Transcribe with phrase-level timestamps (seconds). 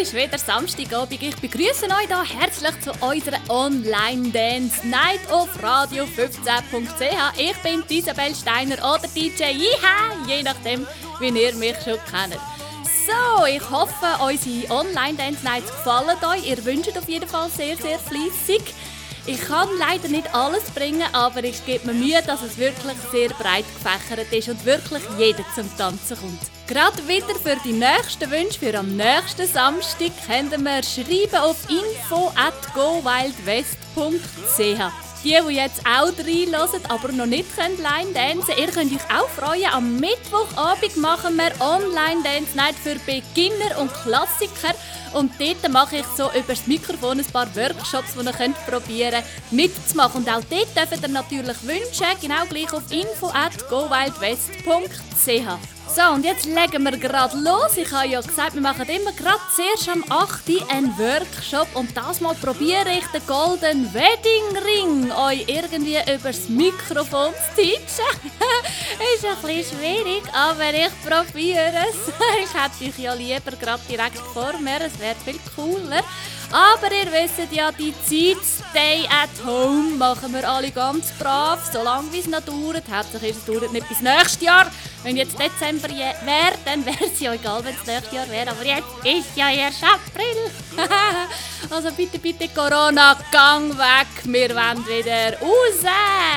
[0.00, 1.22] ist wieder Samstagabend.
[1.22, 7.38] Ich begrüße euch hier herzlich zu unserer Online-Dance Night auf radio15.ch.
[7.38, 10.86] Ich bin Isabel Steiner oder DJ Jiha, je nachdem,
[11.18, 12.40] wie ihr mich schon kennt.
[13.06, 16.48] So, ich hoffe, unsere Online-Dance Nights gefallen euch.
[16.48, 18.74] Ihr wünscht auf jeden Fall sehr, sehr fleissig.
[19.26, 23.28] Ich kann leider nicht alles bringen, aber ich gebe mir Mühe, dass es wirklich sehr
[23.28, 26.59] breit gefächert ist und wirklich jeder zum Tanzen kommt.
[26.70, 32.28] Gerade wieder für die nächsten Wünsche für am nächsten Samstag können wir schreiben auf info
[32.36, 33.74] at gowildwest.ch.
[35.24, 39.66] Die, die jetzt auch reinhören, aber noch nicht Line dancen ihr könnt euch auch freuen.
[39.72, 44.72] Am Mittwochabend machen wir Online Dance Night für Beginner und Klassiker.
[45.12, 49.22] Und dort mache ich so über das Mikrofon ein paar Workshops, die ihr könnt probieren
[49.50, 50.22] mitzumachen.
[50.22, 55.80] Und auch dort dürft ihr natürlich Wünsche, genau gleich auf info at gowildwest.ch.
[55.92, 57.76] So, und jetzt legen wir gerade los.
[57.76, 60.70] Ich habe ja gesagt, wir machen immer gerade zuerst am 8.
[60.70, 61.66] einen Workshop.
[61.74, 67.80] Und das mal probiere ich den Golden Wedding Ring euch irgendwie übers Mikrofon zu teachen.
[69.14, 71.96] ist ein bisschen schwierig, aber ich probiere es.
[72.44, 76.02] ich hätte euch ja lieber gerade direkt vor mir, es wäre viel cooler.
[76.52, 82.12] Aber ihr wisst ja, die Zeit Stay at Home machen wir alle ganz brav, solange
[82.12, 82.82] wie es noch dauert.
[82.90, 84.70] Hauptsächlich es dauert nicht bis nächstes Jahr.
[85.04, 88.50] Wenn jetzt Dezember wäre, dann wäre es ja egal, wenn es nächstes Jahr wäre.
[88.50, 90.50] Aber jetzt ist ja erst April.
[91.70, 94.08] also bitte, bitte Corona, gang weg.
[94.24, 95.84] Wir wollen wieder raus.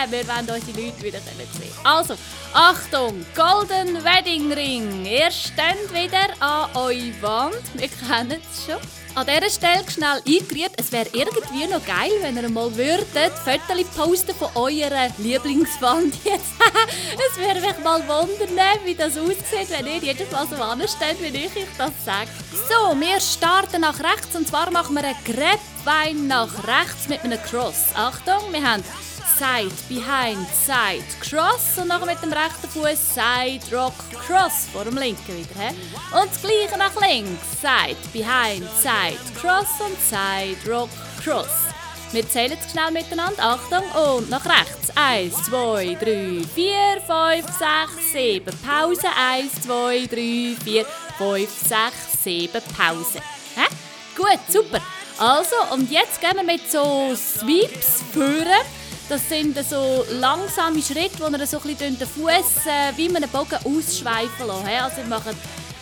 [0.09, 1.72] Wir wollen unsere Leute wieder sehen.
[1.83, 2.15] Also,
[2.53, 5.05] Achtung, Golden Wedding Ring.
[5.05, 7.61] Ihr steht wieder an eurer Wand.
[7.73, 8.79] Wir kennen es schon.
[9.15, 13.85] An dieser Stelle schnell eingerührt, es wäre irgendwie noch geil, wenn ihr mal würdet Fotos
[13.95, 16.53] posten von eurer Lieblingswand jetzt.
[17.29, 21.27] es würde mich mal wundern, wie das aussieht, wenn ihr jedes Mal so ansteht, wie
[21.27, 22.29] ich euch das sage.
[22.67, 27.39] So, wir starten nach rechts und zwar machen wir einen Gräbwein nach rechts mit einem
[27.43, 27.89] Cross.
[27.93, 28.83] Achtung, wir haben
[29.37, 33.93] Side, Behind, Side, Cross und nachher mit dem rechten Fuß Side, Rock,
[34.27, 35.59] Cross vor dem linken wieder.
[35.59, 35.75] He?
[36.15, 37.61] Und das gleiche nach links.
[37.61, 40.89] Side, Behind, Side, Cross und Side, Rock,
[41.23, 41.73] Cross.
[42.13, 43.43] Wir zählen jetzt schnell miteinander.
[43.43, 44.91] Achtung und nach rechts.
[44.95, 48.59] 1, 2, 3, 4, 5, 6, 7.
[48.59, 49.07] Pause.
[49.17, 50.85] 1, 2, 3, 4,
[51.17, 52.61] 5, 6, 7.
[52.77, 53.19] Pause.
[53.55, 53.75] He?
[54.15, 54.79] Gut, super.
[55.17, 58.61] Also, und jetzt gehen wir mit so Sweeps führen.
[59.09, 63.29] Das sind so langsame Schritte, wo wir so ein bisschen den Fuß äh, wie einen
[63.29, 64.67] Bogen ausschweifen lassen.
[64.67, 65.35] Also wir machen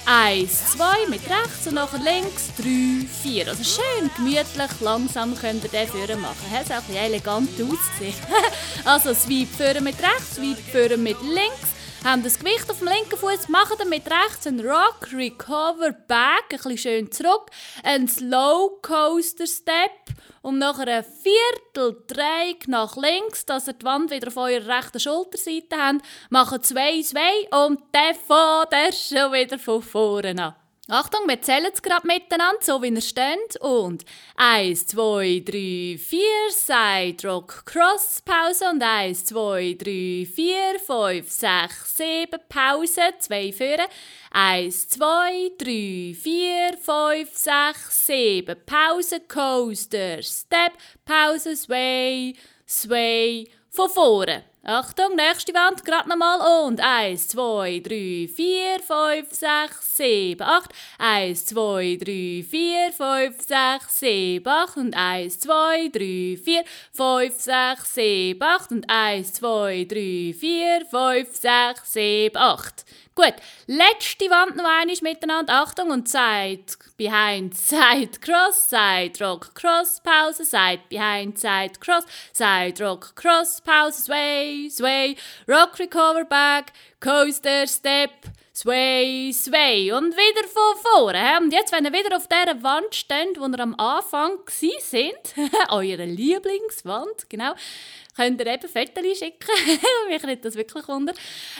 [0.06, 3.48] eins, zwei mit rechts und nachher links, drei, vier.
[3.48, 6.36] Also schön gemütlich, langsam könnt ihr den führen machen.
[6.54, 8.16] Es ist auch ein elegant aussehen.
[8.86, 11.70] also Sweep führen mit rechts, Sweep führen mit links
[12.04, 16.46] haben das Gewicht auf dem linken Fuß, machen dann mit rechts einen Rock, Recover, Back,
[16.52, 17.52] ein bisschen schön zurück,
[17.84, 19.92] einen Slow Coaster Step
[20.42, 25.00] und nachher ein Viertel Dreieck nach links, dass ihr die Wand wieder auf eurer rechten
[25.00, 30.61] Schulterseite habt, machen zwei, zwei und dann fährt er schon wieder von vorne an.
[30.88, 33.56] Achtung, wir zählen es gerade miteinander, so wie ihr steht.
[33.62, 34.04] Und
[34.36, 38.72] 1, 2, 3, 4, Side Rock Cross Pause.
[38.72, 43.14] Und 1, 2, 3, 4, 5, 6, 7, Pause.
[43.20, 43.88] 2 führen.
[44.32, 49.20] 1, 2, 3, 4, 5, 6, 7, Pause.
[49.28, 50.74] Coaster, Step,
[51.06, 52.36] Pause, Sway,
[52.68, 54.51] Sway, von vorne.
[54.64, 60.70] Achtung, nächste Wand, gerade nochmal und 1, 2, 3, 4, 5, 6, 7, 8.
[61.00, 66.64] 1, 2, 3, 4, 5, 6, 7, 8 und 1, 2, 3, 4,
[66.94, 72.86] 5, 6, 7, 8 und 1, 2, 3, 4, 5, 6, 7, 8.
[73.14, 73.34] Gut,
[73.68, 75.62] letzte Wand noch einmal miteinander.
[75.62, 76.64] Achtung und Side,
[76.96, 84.04] Behind, Side, Cross, Side, Rock, Cross, Pause, Side, Behind, Side, Cross, Side, Rock, Cross, Pause,
[84.04, 86.72] Sway, Sway, Rock, Recover, Back,
[87.02, 88.12] Coaster, Step,
[88.54, 89.92] Sway, Sway.
[89.92, 91.40] Und wieder von vorne.
[91.42, 95.36] Und jetzt, wenn ihr wieder auf dieser Wand steht, wo ihr am Anfang sind,
[95.70, 97.54] eure Lieblingswand, genau,
[98.16, 99.48] könnt ihr eben Fotos schicken.
[100.10, 101.14] Mich nimmt das wirklich wunder.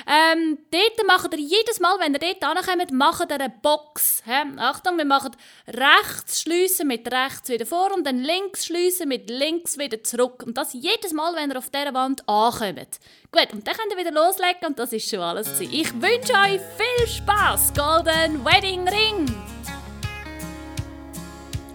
[0.08, 4.24] Ähm, dort macht ihr jedes Mal, wenn ihr dort ankommt, macht ihr eine Box.
[4.26, 4.58] He?
[4.58, 5.36] Achtung, wir machen
[5.68, 10.44] rechts schliessen mit rechts wieder vor und dann links schliessen mit links wieder zurück.
[10.46, 13.00] Und das jedes Mal, wenn ihr auf dieser Wand ankommt.
[13.32, 15.60] Gut, und dann könnt ihr wieder loslegen und das ist schon alles.
[15.60, 19.51] Ich wünsche euch viel Spaß, Golden Wedding Ring!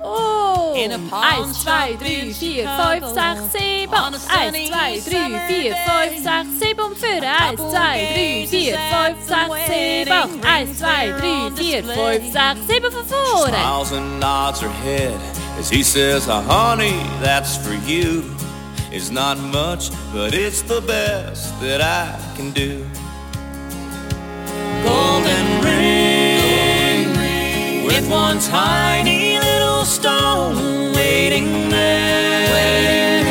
[0.09, 0.75] Oh!
[0.77, 3.95] Eins, zwei, drei, vier, fünf, sechs, sieben.
[3.95, 6.77] Eins, zwei, drei, vier, fünf, sechs, sieben.
[6.77, 7.27] von vorne.
[7.27, 10.45] Eins, zwei, drei, vier, fünf, sechs, sieben, acht.
[10.45, 13.57] Eins, zwei, drei, vier, fünf, sechs, sieben von vorne.
[13.57, 15.19] Smiles and nods her head
[15.59, 18.23] as he says, oh, honey, that's for you.
[18.93, 22.87] It's not much, but it's the best that I can do.
[24.85, 27.09] Golden ring,
[27.87, 29.26] with one tiny little
[29.87, 33.25] stone waiting there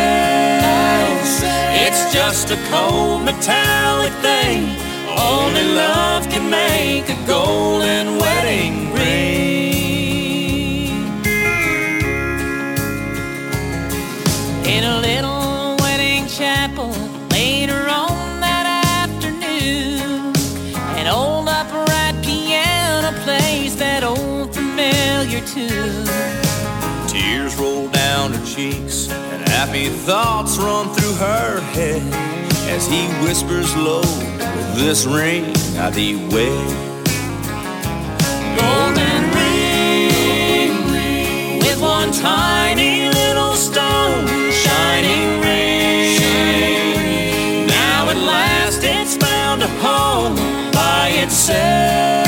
[1.85, 4.77] It's just a cold metallic thing.
[5.17, 8.44] Only love can make a golden wedding
[25.47, 26.07] tune.
[27.09, 32.03] Tears roll down her cheeks and happy thoughts run through her head
[32.69, 35.45] as he whispers low, with this ring
[35.79, 36.67] I thee wed.
[38.59, 40.73] Golden ring,
[41.61, 46.17] with one tiny little stone, shining ring.
[47.67, 50.37] Now at last it's found a home
[50.73, 52.24] by itself.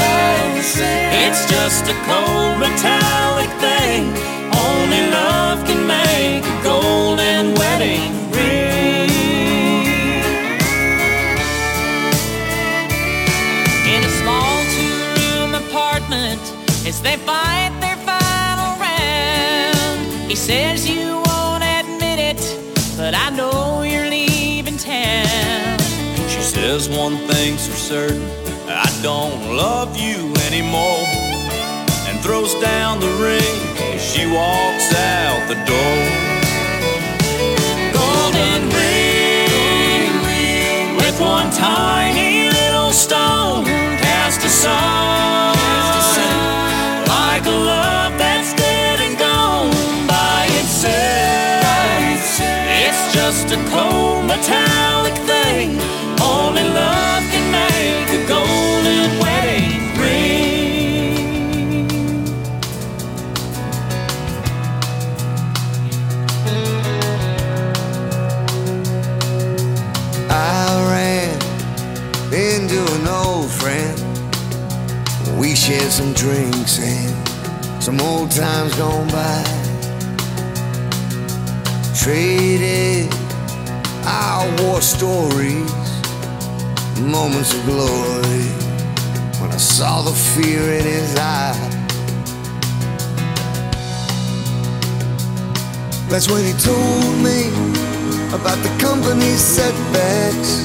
[0.75, 4.03] It's just a cold metallic thing.
[4.67, 9.11] Only love can make a golden wedding ring.
[13.95, 16.43] in a small two-room apartment
[16.85, 20.29] as they fight their final round.
[20.29, 22.43] He says you won't admit it,
[22.97, 25.79] but I know you're leaving town.
[26.29, 28.46] She says one thing's for certain
[28.79, 31.01] I don't love you anymore.
[32.09, 33.57] And throws down the ring
[33.95, 35.97] as she walks out the door.
[37.97, 40.13] Golden ring
[40.97, 45.57] with one tiny little stone cast aside.
[47.09, 49.73] Like a love that's dead and gone
[50.07, 51.65] by itself.
[52.85, 55.81] It's just a cold metallic thing.
[56.21, 57.46] Only love can
[75.67, 79.43] shared some drinks and some old times gone by.
[81.93, 83.13] Traded
[84.05, 85.75] our war stories,
[87.01, 88.47] moments of glory.
[89.41, 91.59] When I saw the fear in his eye.
[96.09, 97.49] That's when he told me
[98.29, 100.63] about the company's setbacks,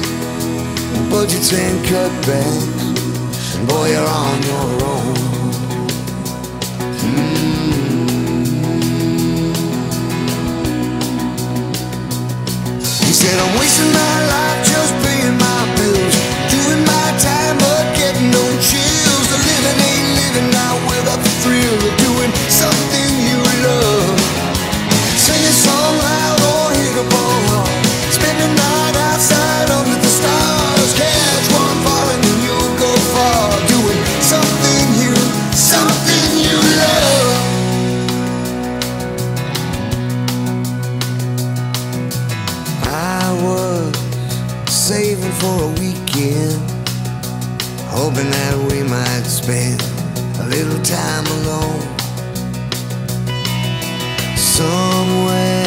[1.10, 3.58] budgets and cutbacks.
[3.58, 4.81] And boy, you're on your own.
[13.22, 16.14] Said, I'm wasting my life just paying my bills,
[16.50, 17.61] doing my time
[45.42, 46.54] for a weekend,
[47.90, 49.82] hoping that we might spend
[50.38, 51.82] a little time alone
[54.38, 55.66] somewhere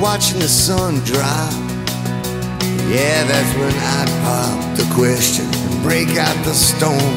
[0.00, 1.52] watching the sun drop.
[2.88, 7.16] Yeah, that's when I'd pop the question and break out the stone.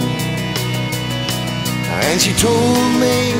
[2.03, 3.31] And she told me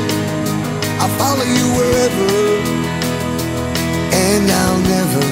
[1.00, 2.32] I'll follow you wherever,
[4.24, 5.24] and I'll never,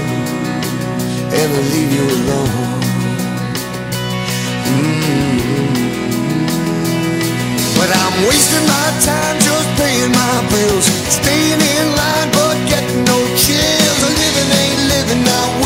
[1.32, 2.63] ever leave you alone.
[7.84, 13.18] But I'm wasting my time just paying my bills, staying in line but getting no
[13.36, 14.00] chills.
[14.00, 15.63] Living ain't living now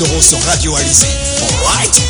[0.00, 1.08] Taureau sur Radio Alizé.
[1.42, 2.00] Alright!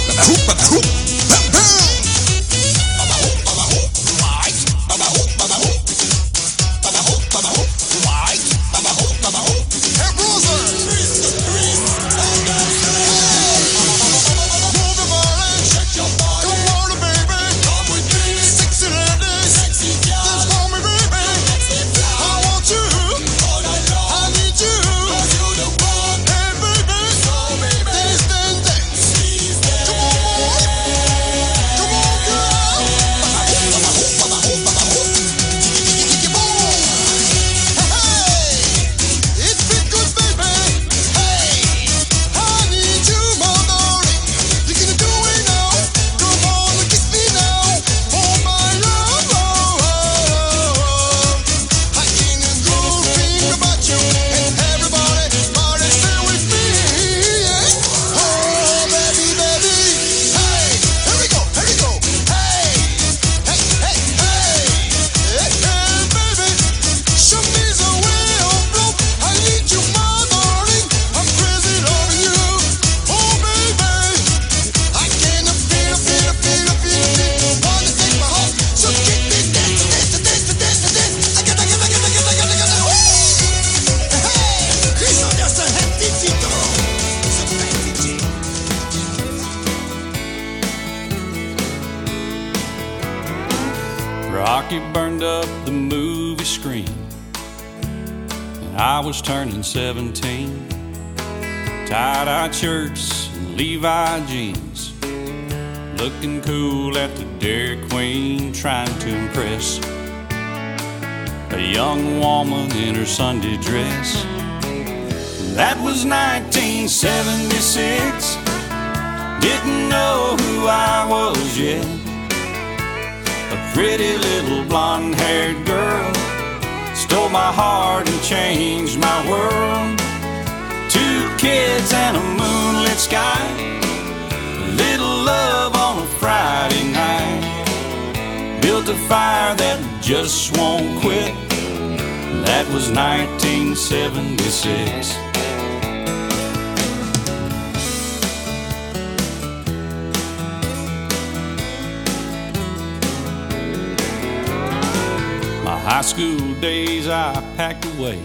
[157.60, 158.18] Packed away.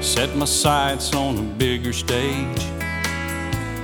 [0.00, 2.66] Set my sights on a bigger stage.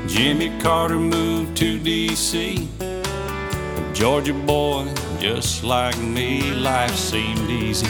[0.08, 2.68] Jimmy Carter moved to D.C.
[2.80, 7.86] A Georgia boy, just like me, life seemed easy.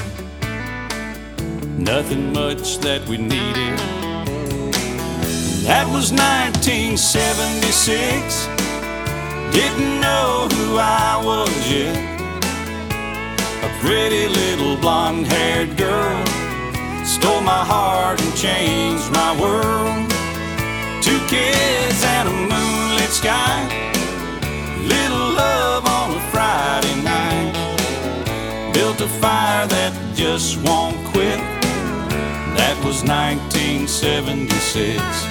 [1.79, 3.79] Nothing much that we needed.
[5.65, 8.47] That was 1976.
[9.59, 12.18] Didn't know who I was yet.
[13.81, 16.25] Pretty little blonde haired girl
[17.05, 20.11] stole my heart and changed my world.
[21.01, 23.69] Two kids and a moonlit sky.
[24.83, 27.53] Little love on a Friday night.
[28.75, 31.39] Built a fire that just won't quit.
[32.59, 35.28] That was 1976.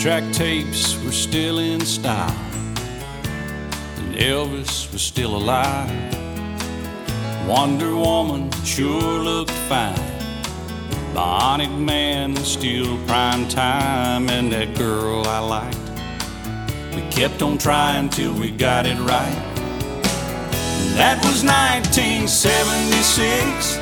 [0.00, 2.34] Track tapes were still in style,
[3.98, 5.90] and Elvis was still alive.
[7.46, 9.94] Wonder Woman sure looked fine.
[11.12, 15.76] Bionic Man was still prime time, and that girl I liked.
[16.94, 19.36] We kept on trying till we got it right.
[20.96, 23.76] That was 1976.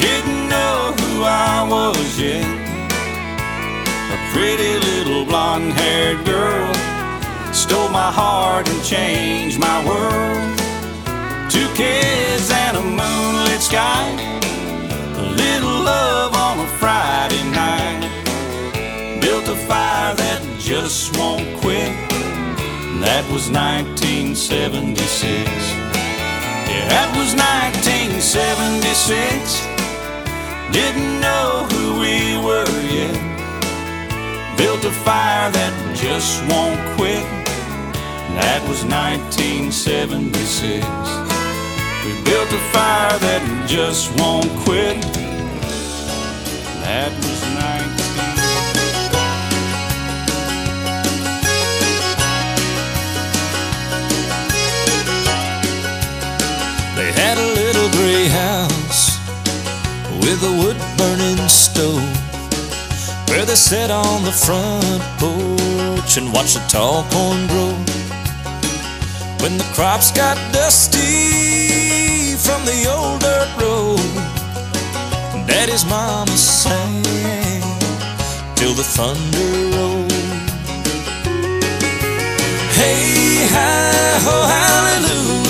[0.00, 2.57] Didn't know who I was yet.
[4.32, 6.72] Pretty little blonde haired girl
[7.52, 10.58] stole my heart and changed my world.
[11.50, 14.04] Two kids and a moonlit sky.
[15.16, 18.06] A little love on a Friday night.
[19.20, 21.92] Built a fire that just won't quit.
[23.00, 25.48] That was 1976.
[26.68, 29.62] Yeah, that was 1976.
[30.70, 33.37] Didn't know who we were yet.
[34.58, 37.22] Built a fire that just won't quit.
[38.34, 40.84] That was 1976.
[42.04, 45.00] We built a fire that just won't quit.
[46.82, 47.62] That was 19.
[56.96, 59.20] They had a little gray house
[60.20, 62.27] with a wood burning stove
[63.28, 67.74] where they sit on the front porch and watch the tall corn grow.
[69.42, 74.00] When the crops got dusty from the old dirt road,
[75.46, 77.02] Daddy's mama sang
[78.56, 80.12] till the thunder rolled.
[82.78, 85.47] Hey, hi, ho, hallelujah.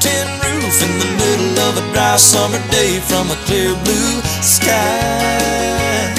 [0.00, 6.14] Tin roof in the middle of a dry summer day from a clear blue sky.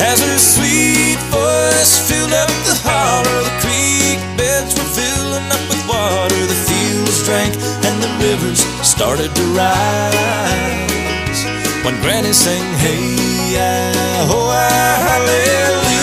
[0.00, 5.82] As her sweet voice filled up the holler, the creek beds were filling up with
[5.88, 7.54] water, the fields drank,
[7.86, 11.40] and the rivers started to rise.
[11.84, 14.62] When Granny sang, Hey, I, oh, I,
[15.08, 15.94] hallelujah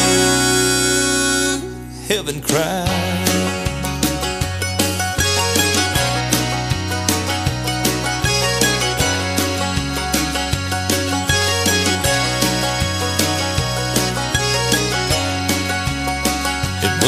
[2.11, 3.20] heaven cry.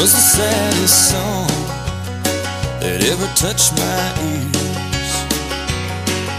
[0.00, 1.48] Was the saddest song
[2.80, 5.10] that ever touched my ears.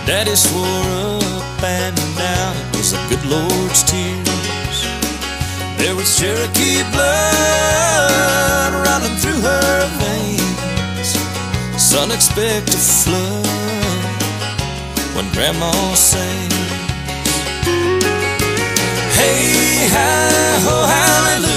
[0.06, 4.78] Daddy swore up and down it was the good Lord's tears.
[5.78, 11.18] There was Cherokee blood running through her veins.
[11.82, 13.46] Son, expect a flood
[15.16, 16.54] when Grandma sings.
[19.18, 21.55] Hey, hi, ho, hallelujah.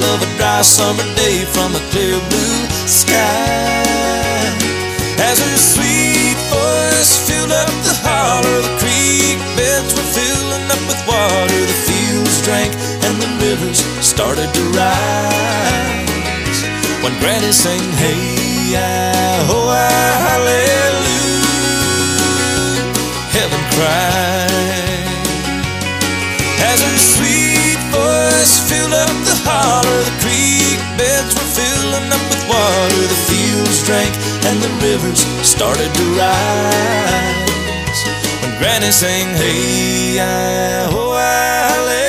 [0.00, 3.84] Middle of a dry summer day from a clear blue sky.
[5.18, 11.00] As her sweet voice filled up the holler, the creek beds were filling up with
[11.06, 12.72] water, the fields drank
[13.04, 16.58] and the rivers started to rise.
[17.02, 19.90] When Granny sang, Hey, I, ho, I,
[20.26, 20.80] hallelujah
[23.30, 24.39] heaven cried
[31.90, 33.02] filling up with water.
[33.02, 34.14] The fields drank
[34.46, 38.00] and the rivers started to rise.
[38.42, 41.99] When Granny sang, Hey, I, oh, I,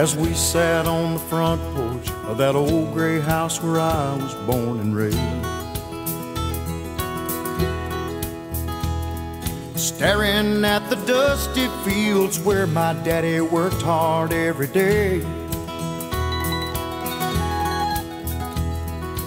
[0.00, 4.34] As we sat on the front porch of that old gray house where I was
[4.46, 5.18] born and raised,
[9.78, 15.20] staring at the dusty fields where my daddy worked hard every day.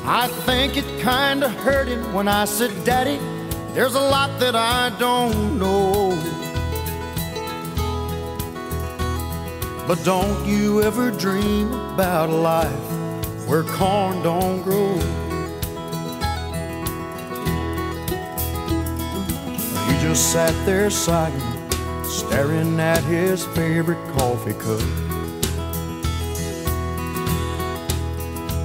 [0.05, 3.19] I think it kinda hurt him when I said, Daddy,
[3.75, 6.42] there's a lot that I don't know.
[9.86, 14.96] But don't you ever dream about a life where corn don't grow.
[19.88, 21.38] He just sat there sighing,
[22.06, 24.82] staring at his favorite coffee cup.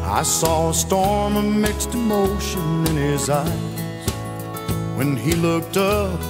[0.04, 4.08] I saw a storm of mixed emotion in his eyes
[4.96, 6.27] when he looked up.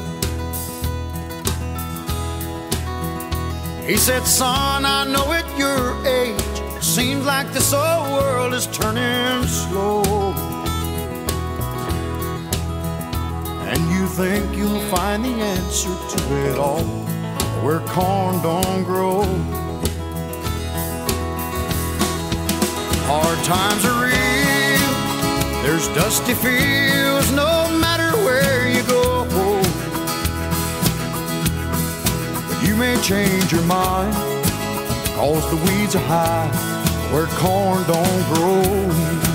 [3.88, 9.48] He said, Son, I know at your age, seems like this whole world is turning
[9.48, 10.02] slow.
[13.64, 16.84] And you think you'll find the answer to it all
[17.64, 19.24] where corn don't grow.
[23.08, 28.67] Hard times are real, there's dusty fields no matter where
[32.78, 34.14] may change your mind,
[35.16, 36.46] cause the weeds are high
[37.12, 39.27] where corn don't grow.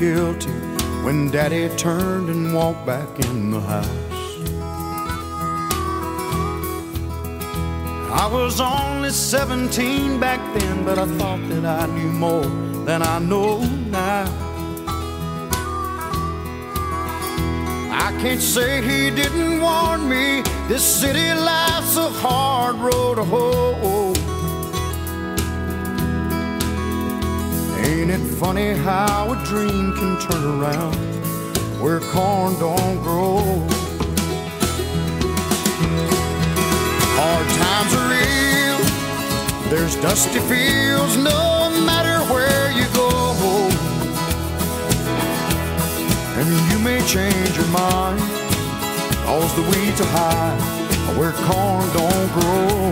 [0.00, 0.50] Guilty
[1.04, 3.86] when Daddy turned and walked back in the house.
[8.10, 12.46] I was only 17 back then, but I thought that I knew more
[12.86, 14.24] than I know now.
[17.92, 20.42] I can't say he didn't warn me.
[20.66, 24.14] This city life's a hard road to hoe.
[27.84, 30.94] Ain't it funny how a dream can turn around
[31.78, 33.36] where corn don't grow?
[37.20, 38.80] Hard times are real.
[39.68, 43.10] There's dusty fields no matter where you go.
[46.40, 48.20] And you may change your mind,
[49.26, 50.56] cause the weeds are high
[51.18, 52.88] where corn don't grow.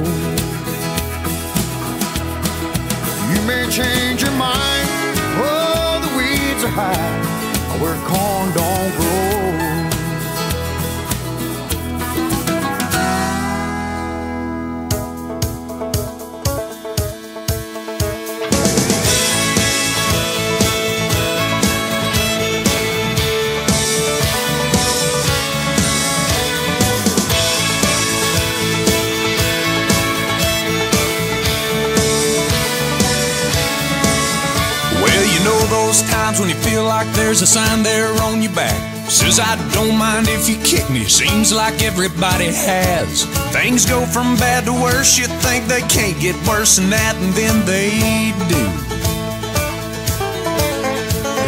[3.32, 4.97] You may change your mind,
[6.64, 9.77] are high where corn don't grow.
[36.38, 38.77] Times when you feel like there's a sign there on your back.
[39.09, 43.24] Says I don't mind if you kick me, seems like everybody has.
[43.53, 47.33] Things go from bad to worse, you think they can't get worse than that, and
[47.35, 48.64] then they do.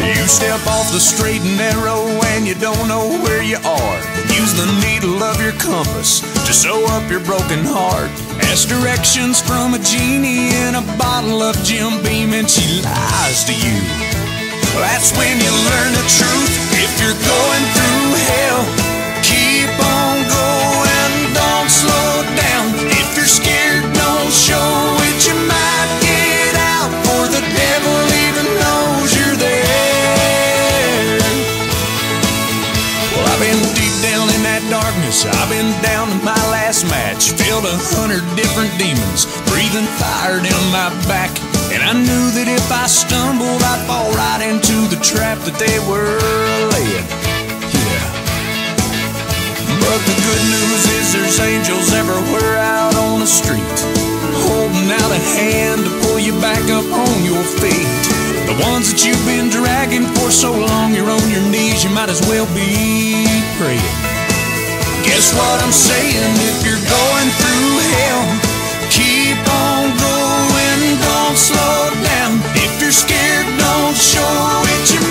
[0.01, 2.01] You step off the straight and narrow
[2.33, 3.97] and you don't know where you are.
[4.33, 8.09] Use the needle of your compass to sew up your broken heart.
[8.49, 13.53] Ask directions from a genie in a bottle of Jim Beam and she lies to
[13.53, 14.10] you.
[14.79, 16.53] That's when you learn the truth.
[16.79, 18.63] If you're going through hell,
[19.25, 22.71] keep on going, don't slow down.
[22.87, 25.27] If you're scared, don't show it.
[25.27, 27.97] You might get out, for the devil
[28.29, 31.19] even knows you're there.
[33.11, 35.25] Well, I've been deep down in that darkness.
[35.27, 37.31] I've been down to my last match.
[37.35, 41.50] Filled a hundred different demons, breathing fire down my back.
[41.71, 45.79] And I knew that if I stumbled, I'd fall right into the trap that they
[45.87, 46.19] were
[46.75, 47.07] laying.
[47.71, 48.07] Yeah.
[49.79, 53.63] But the good news is there's angels everywhere out on the street,
[54.43, 57.87] holding out a hand to pull you back up on your feet.
[58.51, 62.11] The ones that you've been dragging for so long, you're on your knees, you might
[62.11, 63.23] as well be
[63.55, 63.95] praying.
[65.07, 66.35] Guess what I'm saying?
[66.51, 68.27] If you're going through hell,
[68.91, 70.20] keep on going,
[71.31, 72.39] don't slow down.
[72.55, 75.10] If you're scared, don't show it.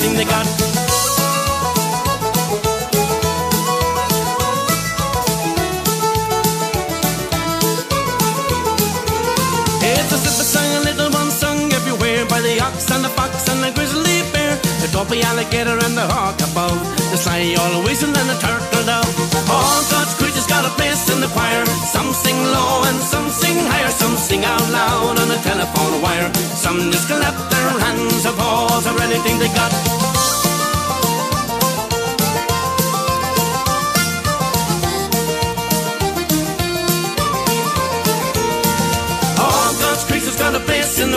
[0.00, 0.46] everything they got.
[9.82, 13.48] It's a simple song, a little one sung everywhere by the ox and the fox
[13.48, 16.80] and the grizzly bear, the dopey alligator and the hawk above,
[17.10, 19.14] the sly all weasel and the turtle dove.
[19.50, 21.64] All such creatures got a place in the choir.
[21.84, 26.32] Some sing low and some sing higher, some sing out loud on the telephone wire.
[26.54, 27.39] Some just collapse
[27.78, 30.19] hands of horse or anything they got.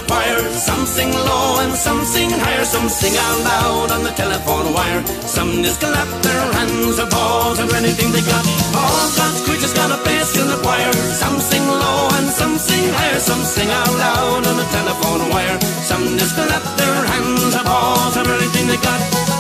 [0.08, 0.42] fire.
[0.54, 2.66] Some sing low and some sing higher.
[2.66, 5.04] Some sing out loud on the telephone wire.
[5.26, 8.44] Some just clap their hands or balls or anything they got.
[8.76, 10.94] All God's creatures got a place in the choir.
[11.14, 13.20] Some sing low and some sing higher.
[13.20, 15.60] Some sing out loud on the telephone wire.
[15.90, 19.33] Some just clap their hands or balls or anything they got.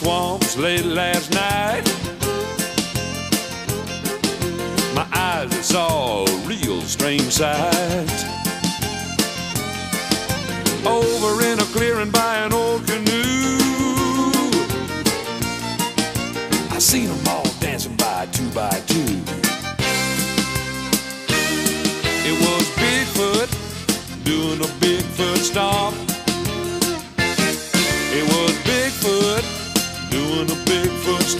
[0.00, 1.84] swamps late last night.
[4.94, 8.08] My eyes saw a real strange sight.
[10.86, 12.19] Over in a clearing.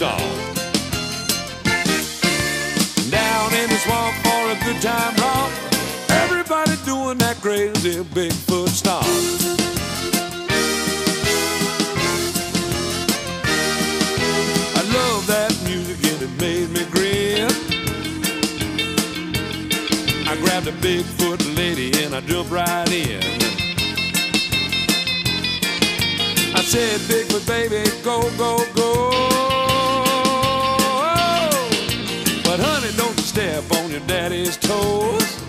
[0.01, 0.17] star.
[3.11, 5.53] Down in the swamp for a good time romp.
[6.09, 9.05] Everybody doing that crazy Bigfoot stomp.
[20.27, 23.21] I grabbed a Bigfoot lady and I jumped right in.
[26.55, 29.30] I said, Bigfoot baby, go, go, go.
[32.51, 35.41] But honey, don't step on your daddy's toes.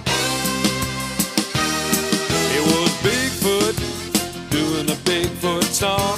[2.54, 3.74] It was Bigfoot
[4.50, 6.16] doing a Bigfoot song.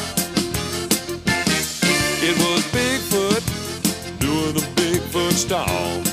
[2.20, 6.03] It was Bigfoot doing a Bigfoot stomp.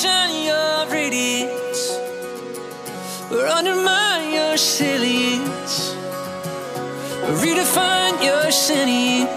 [0.00, 1.98] Shine your radiance
[3.32, 5.96] or undermine your salience
[7.42, 9.27] redefine your sentience.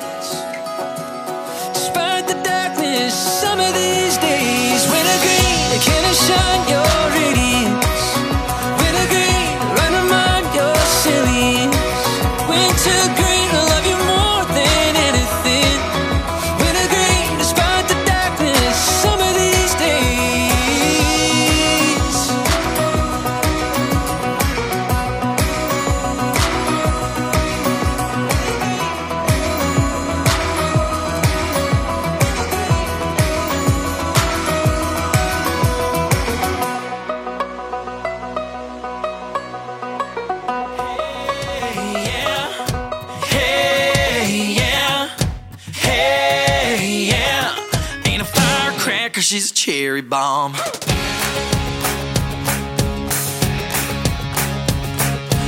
[50.01, 50.53] Cherry bomb.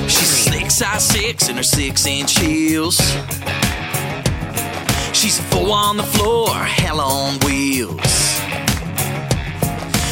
[0.07, 2.97] She's six size six in her six inch heels.
[5.13, 8.01] She's a four on the floor, hell on wheels.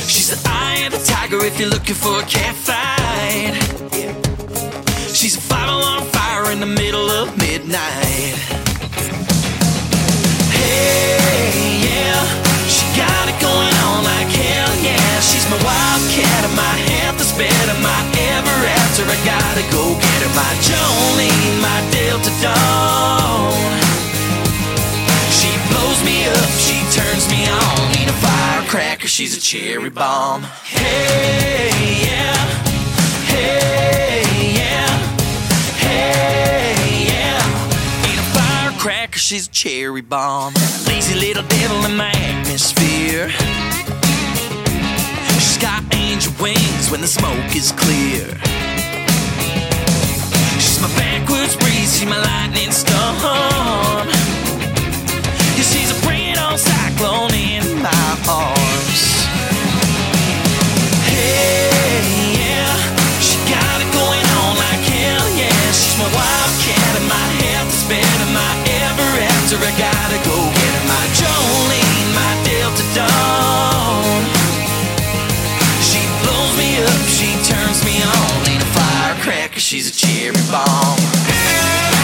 [0.07, 3.55] She's the eye of the tiger if you're looking for a cat fight.
[5.13, 8.37] She's a five alarm fire in the middle of midnight.
[10.51, 12.50] Hey, yeah,
[13.51, 15.19] going on like hell, yeah.
[15.19, 18.01] She's my wildcat and my half the sped of my
[18.35, 19.03] ever after.
[19.03, 23.79] I gotta go get her, my Jolene, my Delta Dawn.
[25.37, 27.83] She blows me up, she turns me on.
[27.97, 30.43] Ain't a firecracker, she's a cherry bomb.
[30.63, 31.71] Hey,
[32.07, 32.39] yeah,
[33.27, 34.00] hey,
[39.31, 40.53] she's a cherry bomb.
[40.87, 43.29] Lazy little devil in my atmosphere.
[45.39, 48.27] She's got angel wings when the smoke is clear.
[50.59, 54.09] She's my backwards breeze, she's my lightning storm.
[55.55, 59.01] Yeah, she's a brand on cyclone in my arms.
[61.07, 62.03] Hey,
[62.35, 62.75] yeah,
[63.23, 65.71] she got it going on like hell, yeah.
[65.71, 67.30] She's my wildcat and my
[69.51, 69.65] after.
[69.65, 74.23] I gotta go get my Jolene, my Delta Dawn.
[75.81, 78.49] She blows me up, she turns me on.
[78.49, 82.00] Ain't a firecracker, she's a cherry bomb.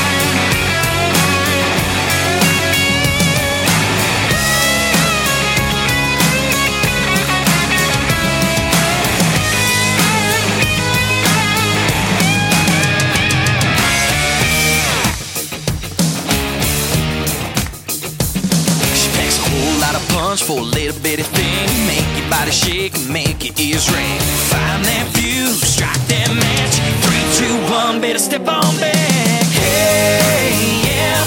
[20.47, 21.67] For a little bitty thing.
[21.91, 24.15] Make your body shake make your ears ring.
[24.47, 26.79] Find that fuse, strike that match.
[27.03, 29.43] Three, two, one, better step on back.
[29.51, 30.55] Hey,
[30.87, 31.19] yeah.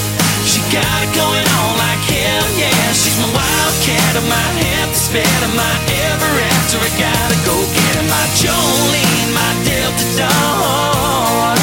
[0.48, 2.80] She got it going on like hell, yeah.
[2.96, 5.74] She's my wildcat, I might have to spare my
[6.08, 6.80] ever after.
[6.80, 11.60] I gotta go get her, my Jolene, my Delta Dawn.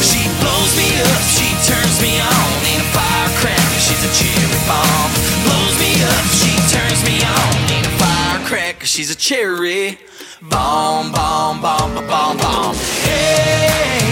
[0.00, 2.48] She blows me up, she turns me on.
[2.64, 5.35] Ain't a firecracker, she's a cherry bomb.
[6.06, 7.70] Up, she turns me on.
[7.70, 9.98] Ain't a firecracker, she's a cherry
[10.42, 12.74] bomb, bomb, bomb, bomb, bomb.
[12.74, 14.05] Hey,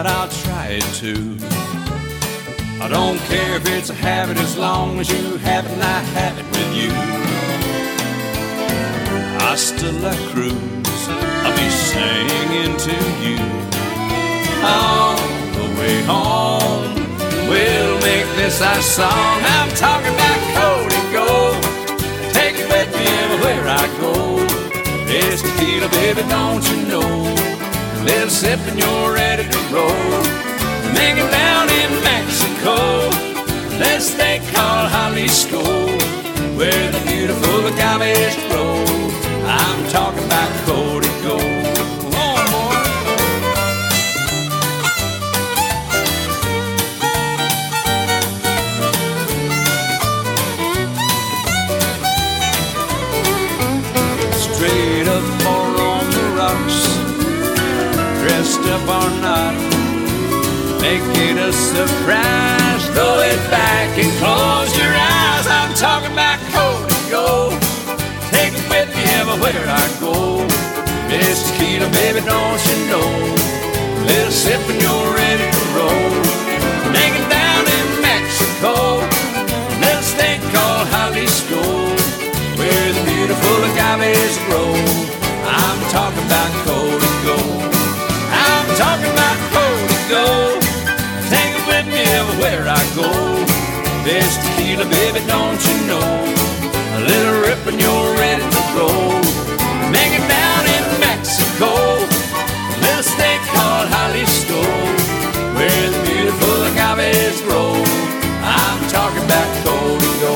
[0.00, 1.36] it, I'll try it too.
[2.80, 6.00] I don't care if it's a habit as long as you have it and I
[6.16, 6.90] have it with you.
[9.40, 11.02] Hasta la Cruz,
[11.44, 12.96] I'll be singing to
[13.26, 13.40] you.
[14.64, 15.16] On
[15.58, 16.94] the way home,
[17.48, 19.36] we'll make this our song.
[19.56, 21.62] I'm talking about Cody Gold.
[22.32, 24.12] Take it with me everywhere I go.
[25.12, 27.10] It's tequila, baby, don't you know?
[28.04, 29.29] Little sip and you're ready
[29.72, 30.22] roll.
[30.92, 32.76] Make it down in Mexico.
[33.78, 35.62] This thing called Jalisco,
[36.58, 38.84] where the beautiful agaves grow.
[39.46, 40.89] I'm talking about Cody
[58.30, 59.54] dressed up or not.
[60.80, 65.46] Make it a surprise, throw it back and close your eyes.
[65.58, 67.58] I'm talking about Cody Gold.
[68.30, 70.46] Take it with me everywhere I go.
[71.10, 73.10] Miss Tequila, baby, don't you know?
[74.06, 76.14] Little sip and you're ready to roll.
[76.94, 79.02] Make it down in Mexico.
[79.82, 81.62] Little state called Jalisco,
[82.58, 84.89] where the beautiful agaves grow.
[94.10, 96.02] This tequila, baby, don't you know?
[96.02, 99.14] A little rip and you're ready to roll.
[99.94, 101.70] Make it down in Mexico.
[101.70, 104.62] A little state called Jalisco,
[105.54, 107.78] where the beautiful agaves grow.
[108.42, 110.34] I'm talking about Código,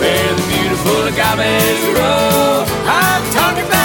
[0.00, 2.64] where the beautiful agaves grow.
[2.88, 3.79] I'm talking about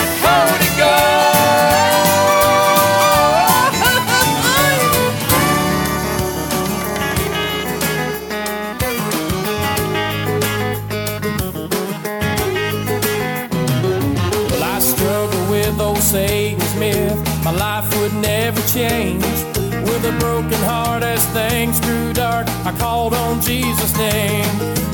[23.09, 24.45] called on Jesus' name.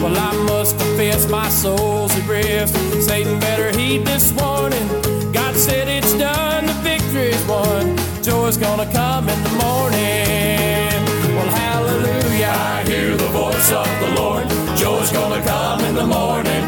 [0.01, 2.75] Well, I must confess my soul's at rest.
[3.01, 4.87] Satan better heed this warning.
[5.31, 7.95] God said it's done, the victory's won.
[8.21, 10.91] Joy's gonna come in the morning.
[11.35, 12.53] Well, hallelujah.
[12.53, 14.45] I hear the voice of the Lord.
[14.77, 16.63] Joy's gonna come in the morning.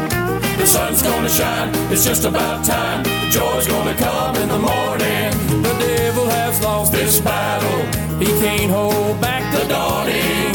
[0.56, 3.04] The sun's gonna shine, it's just about time.
[3.30, 5.28] Joy's gonna come in the morning.
[5.62, 7.80] The devil has lost this battle,
[8.18, 10.53] he can't hold back the dawning.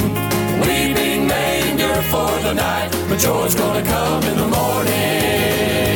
[1.99, 5.88] For the night, but joy's gonna come in the morning.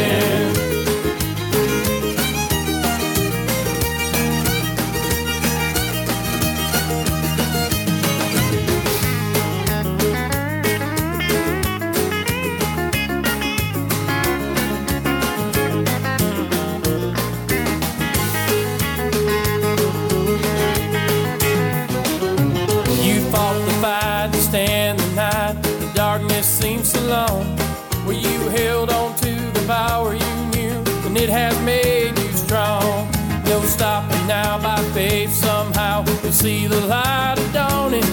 [36.34, 38.10] See the light of dawning.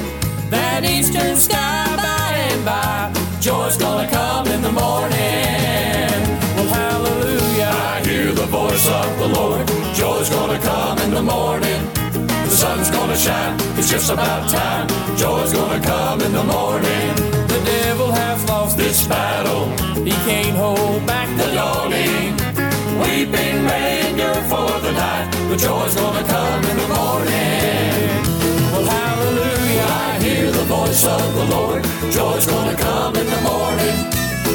[0.50, 3.10] That eastern sky by and by.
[3.40, 6.20] Joy's gonna come in the morning.
[6.54, 7.72] Well, hallelujah.
[7.72, 9.66] I hear the voice of the Lord.
[9.94, 11.80] Joy's gonna come in the morning.
[12.44, 14.86] The sun's gonna shine, it's just about time.
[15.16, 17.14] Joy's gonna come in the morning.
[17.48, 19.64] The devil has lost this battle,
[20.04, 22.36] he can't hold back the dawning.
[23.00, 28.22] Weeping may endure for the night, but joy's gonna come in the morning.
[28.70, 31.82] Well, hallelujah, I hear the voice of the Lord.
[32.12, 33.96] Joy's gonna come in the morning.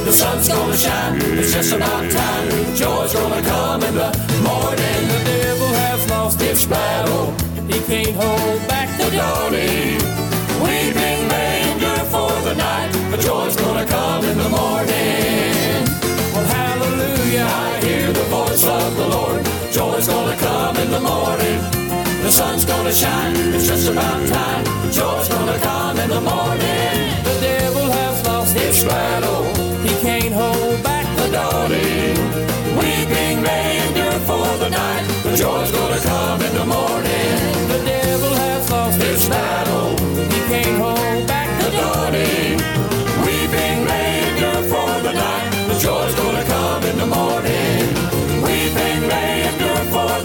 [0.06, 2.48] The sun's gonna shine, it's just about time.
[2.76, 4.10] Joy's gonna come in the
[4.48, 5.00] morning.
[5.14, 7.34] The devil has lost its battle.
[7.68, 10.00] He can't hold back the dawning.
[11.76, 15.84] Endure for the night, but joy's gonna come in the morning.
[16.34, 19.45] Well, hallelujah, I hear the voice of the Lord.
[19.96, 21.62] Joy's gonna come in the morning.
[22.22, 24.66] The sun's gonna shine, it's just about time.
[24.92, 27.24] Joy's gonna come in the morning.
[27.24, 29.46] The devil has lost his battle.
[29.84, 32.18] He can't hold back the dawning.
[32.78, 37.15] Weeping may endure for the night, but joy's gonna come in the morning.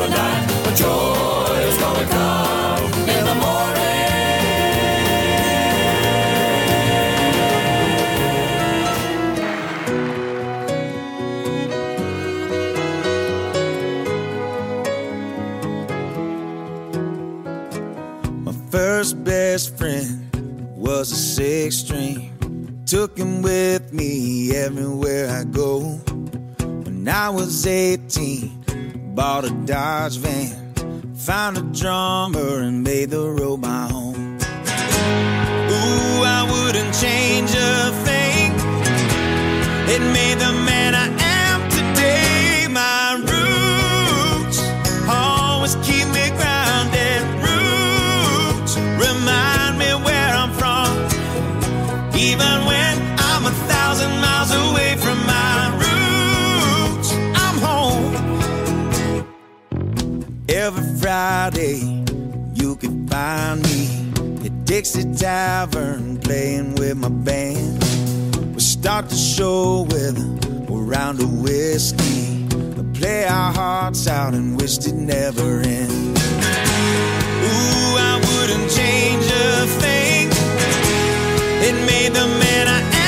[0.01, 3.91] The night, but joy is gonna come in the morning.
[18.45, 20.31] My first best friend
[20.77, 22.29] was a six string.
[22.87, 25.81] Took him with me everywhere I go.
[26.85, 28.60] When I was 18,
[29.21, 30.57] bought a Dodge van.
[31.15, 34.39] Found a drummer and made the road my home.
[35.77, 38.51] Ooh, I wouldn't change a thing.
[39.95, 41.10] It made the man I
[61.01, 62.05] Friday,
[62.53, 64.13] you can find me
[64.45, 67.83] at Dixie Tavern playing with my band.
[68.51, 72.47] We'll start the show with a round of whiskey.
[72.93, 76.19] Play our hearts out and wish it never end.
[76.19, 80.29] Ooh, I wouldn't change a thing.
[81.67, 83.00] It made the man I am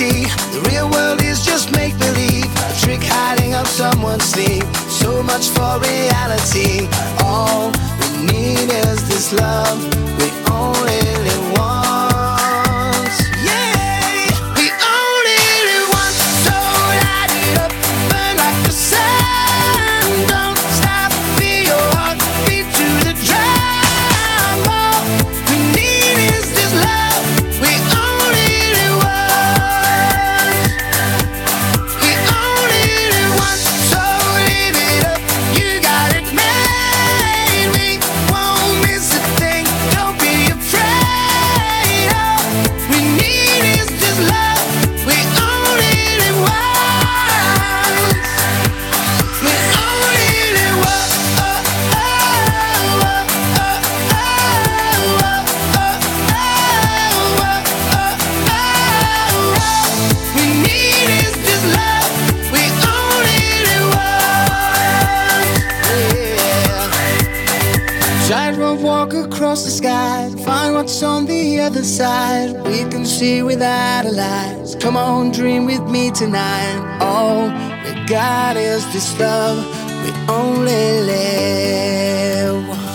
[0.00, 0.24] see.
[0.54, 2.48] The real world is just make believe.
[2.68, 4.64] A trick hiding up someone's sleeve.
[5.02, 6.88] So much for reality.
[7.28, 7.68] All
[8.00, 9.78] we need is this love.
[10.18, 10.28] We
[10.60, 11.09] only
[74.90, 76.98] Come on, dream with me tonight.
[77.00, 79.64] All we got is this love.
[80.02, 82.89] We only live.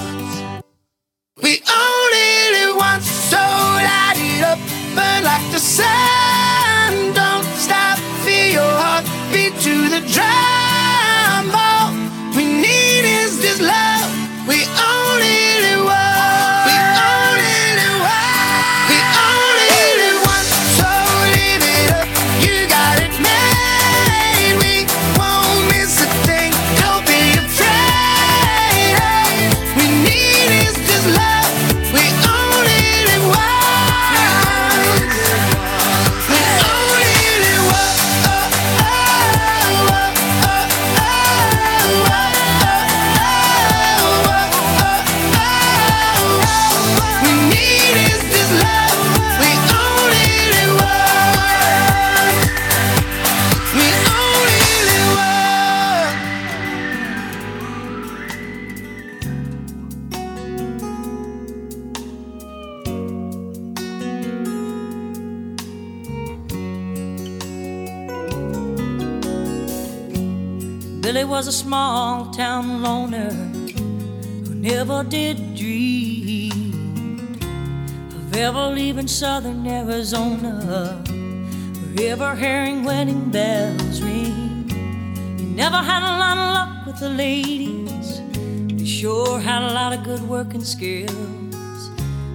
[90.65, 91.89] skills.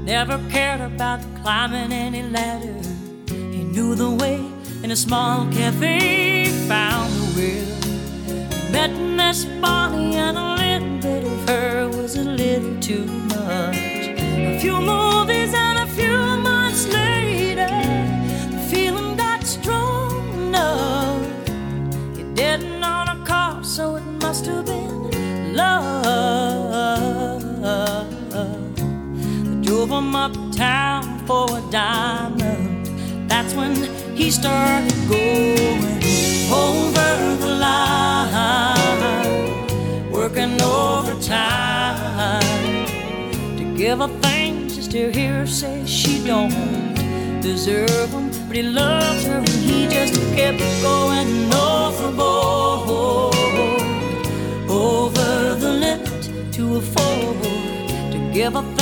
[0.04, 2.80] Never cared about climbing any ladder.
[3.28, 4.40] He knew the way
[4.82, 8.72] in a small cafe, found the will.
[8.72, 13.76] Met Miss Bonnie, and a little bit of her was a little too much.
[13.76, 15.09] A few more.
[30.00, 32.86] from uptown for a diamond.
[33.28, 33.74] That's when
[34.16, 36.00] he started going
[36.50, 39.00] over the line,
[40.10, 42.40] working overtime
[43.58, 46.94] to give her things just to hear her say she don't
[47.42, 48.30] deserve them.
[48.48, 53.34] But he loved her and he just kept going overboard,
[54.66, 57.42] over the limit to afford
[58.12, 58.79] to give her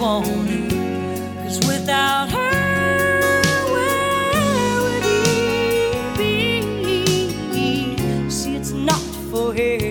[0.00, 0.70] wanted.
[1.44, 3.42] Cause without her,
[3.72, 6.62] where would he
[7.52, 8.30] be?
[8.30, 9.00] See, it's not
[9.30, 9.87] for him.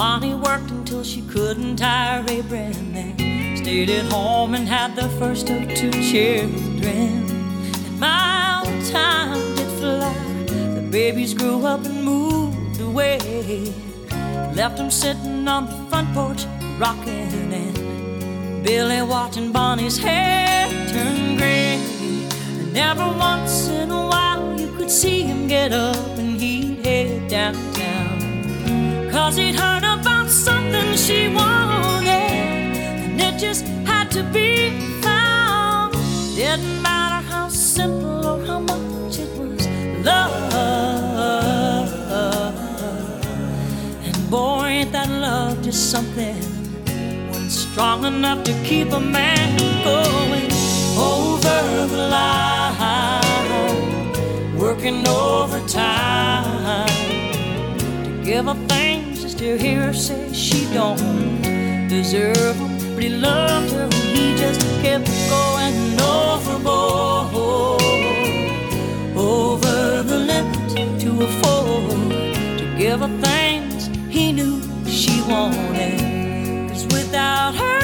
[0.00, 5.06] Bonnie worked until she couldn't tire a brand then stayed at home and had the
[5.20, 7.28] first of two children.
[7.86, 10.14] And my old time did fly.
[10.46, 13.18] The babies grew up and moved away.
[14.54, 16.46] Left them sitting on the front porch,
[16.78, 21.76] rocking and Billy watching Bonnie's hair turn gray.
[22.60, 27.28] And every once in a while you could see him get up and he'd head
[27.28, 29.10] downtown.
[29.12, 29.89] Cause he'd heard
[30.44, 32.08] something she wanted,
[33.04, 34.70] and it just had to be
[35.02, 35.92] found.
[36.34, 39.66] Didn't matter how simple or how much it was
[40.02, 40.32] love.
[44.06, 46.40] And boy, ain't that love just something
[47.50, 50.50] strong enough to keep a man going
[50.96, 51.58] over
[51.92, 53.76] the line,
[54.58, 56.88] working overtime
[58.04, 58.89] to give a thing
[59.40, 61.40] to hear her say she don't
[61.88, 67.80] deserve him, but he loved her and he just kept going overboard,
[69.16, 72.10] over the limit to afford
[72.58, 75.98] to give her things he knew she wanted.
[76.92, 77.80] Without her.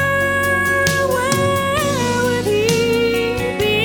[1.15, 2.69] Where would he
[3.61, 3.81] be?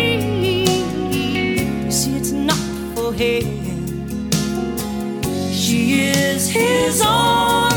[1.85, 2.57] You see, it's not
[2.95, 3.61] for him
[6.52, 7.70] his own.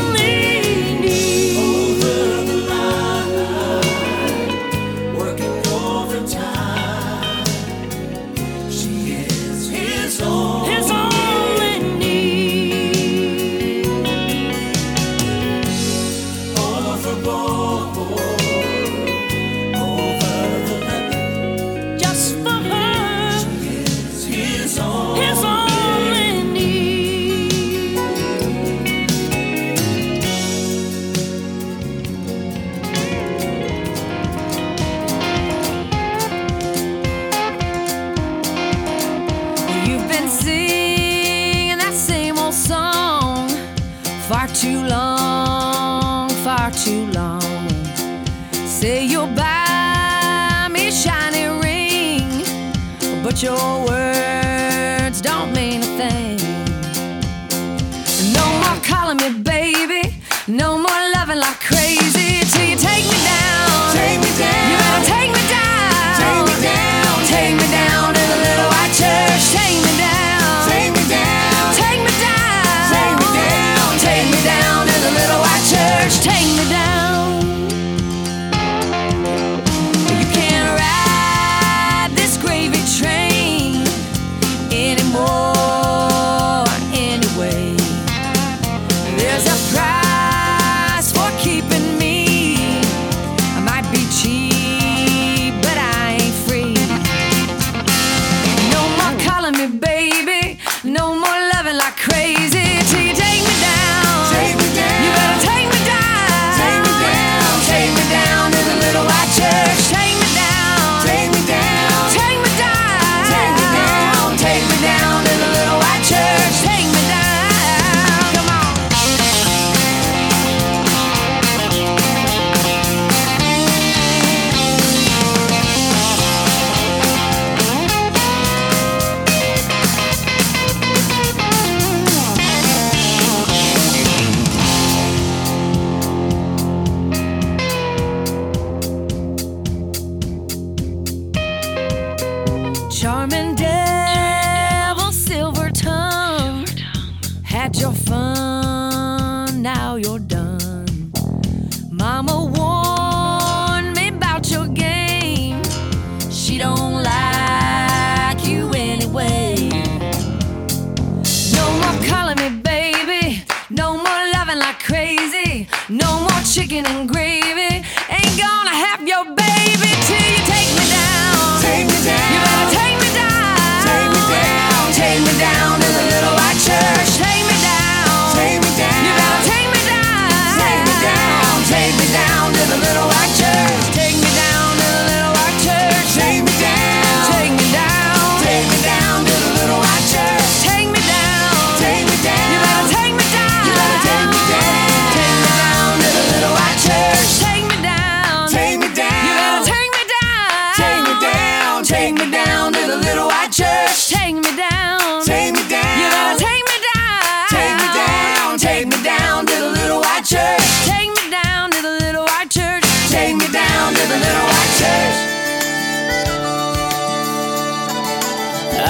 [53.35, 53.84] 就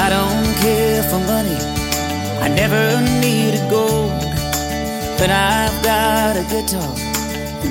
[0.06, 1.58] I don't care for money.
[2.40, 4.12] I never needed gold.
[5.18, 6.94] But I've got a guitar,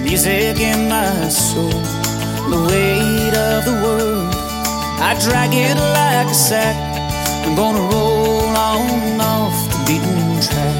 [0.02, 1.70] music in my soul.
[2.50, 4.34] The weight of the world,
[5.08, 6.76] I drag it like a sack.
[7.46, 10.76] I'm gonna roll on off the beaten track.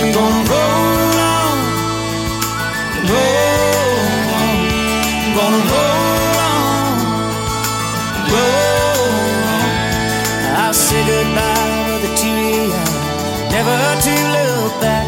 [0.00, 1.58] I'm gonna roll on,
[3.10, 3.77] roll.
[14.06, 15.06] to look back.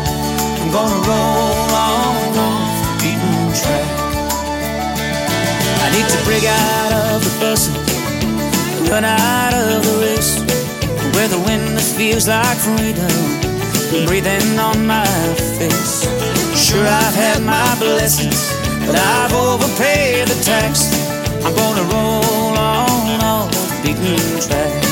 [0.60, 3.88] I'm gonna roll on off the beaten track.
[5.84, 7.74] I need to break out of the bustle,
[8.90, 10.40] run out of the race,
[11.14, 13.40] where the wind feels like freedom
[14.06, 15.06] breathing on my
[15.58, 16.06] face.
[16.56, 18.52] Sure, I've had my blessings,
[18.86, 20.94] but I've overpaid the tax.
[21.44, 24.89] I'm gonna roll on off the beaten track.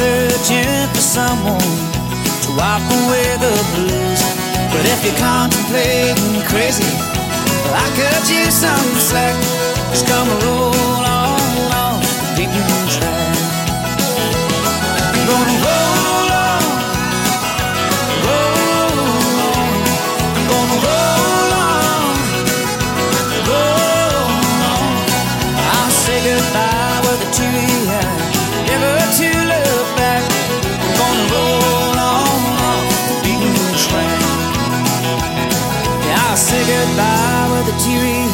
[0.00, 1.60] searching for someone
[2.42, 4.22] to wipe away the blues.
[4.72, 6.88] But if you're contemplating crazy,
[7.64, 9.36] well, I cut you some slack.
[9.92, 11.40] Just come roll on,
[11.84, 13.36] on the beaten track.
[15.12, 15.89] I'm gonna roll.
[37.00, 38.29] fly with a teary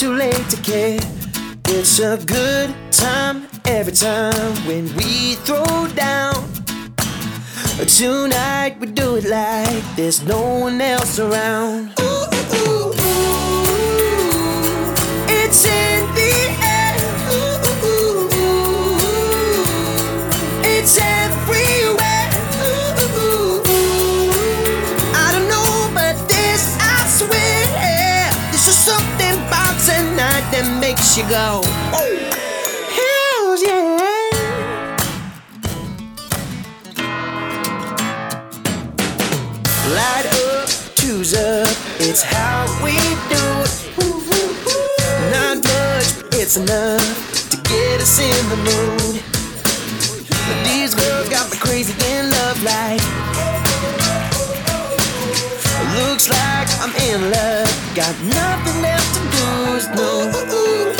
[0.00, 0.98] too late to care.
[1.66, 6.32] It's a good time every time when we throw down.
[7.86, 11.89] Tonight we do it like there's no one else around.
[31.16, 31.60] You go.
[32.94, 33.98] Hells yeah.
[39.92, 41.66] Light up, choose up,
[41.98, 42.92] it's how we
[43.28, 43.70] do it.
[45.32, 49.22] Not much, it's enough to get us in the mood.
[50.46, 53.00] But these girls got me crazy in love like.
[55.98, 60.99] Looks like I'm in love, got nothing left to lose, no.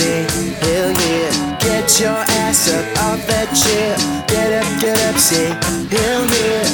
[0.00, 0.24] say
[0.64, 1.30] hell yeah.
[1.60, 3.92] Get your ass up off that chair.
[4.32, 5.48] Get up, get up, say
[5.94, 6.64] hell yeah.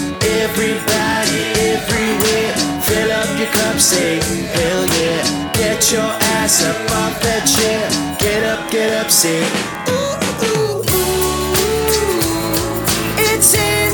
[0.42, 1.42] Everybody,
[1.74, 2.54] everywhere,
[2.86, 4.20] fill up your cup, say
[4.56, 5.22] hell yeah.
[5.60, 7.84] Get your ass up off that chair.
[8.22, 9.42] Get up, get up, say
[9.90, 10.14] ooh,
[10.46, 11.66] ooh, ooh.
[13.28, 13.85] It's in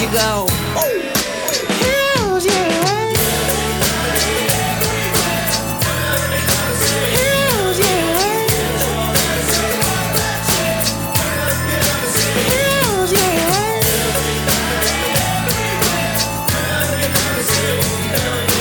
[0.00, 0.46] you go.
[1.68, 3.12] Hells yeah.
[7.02, 8.30] Hells yeah.
[13.12, 13.80] Yeah.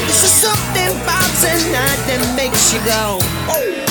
[0.08, 3.89] This is something about tonight that makes you go.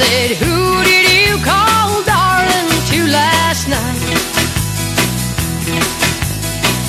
[0.00, 4.00] Said, Who did you call darling to last night?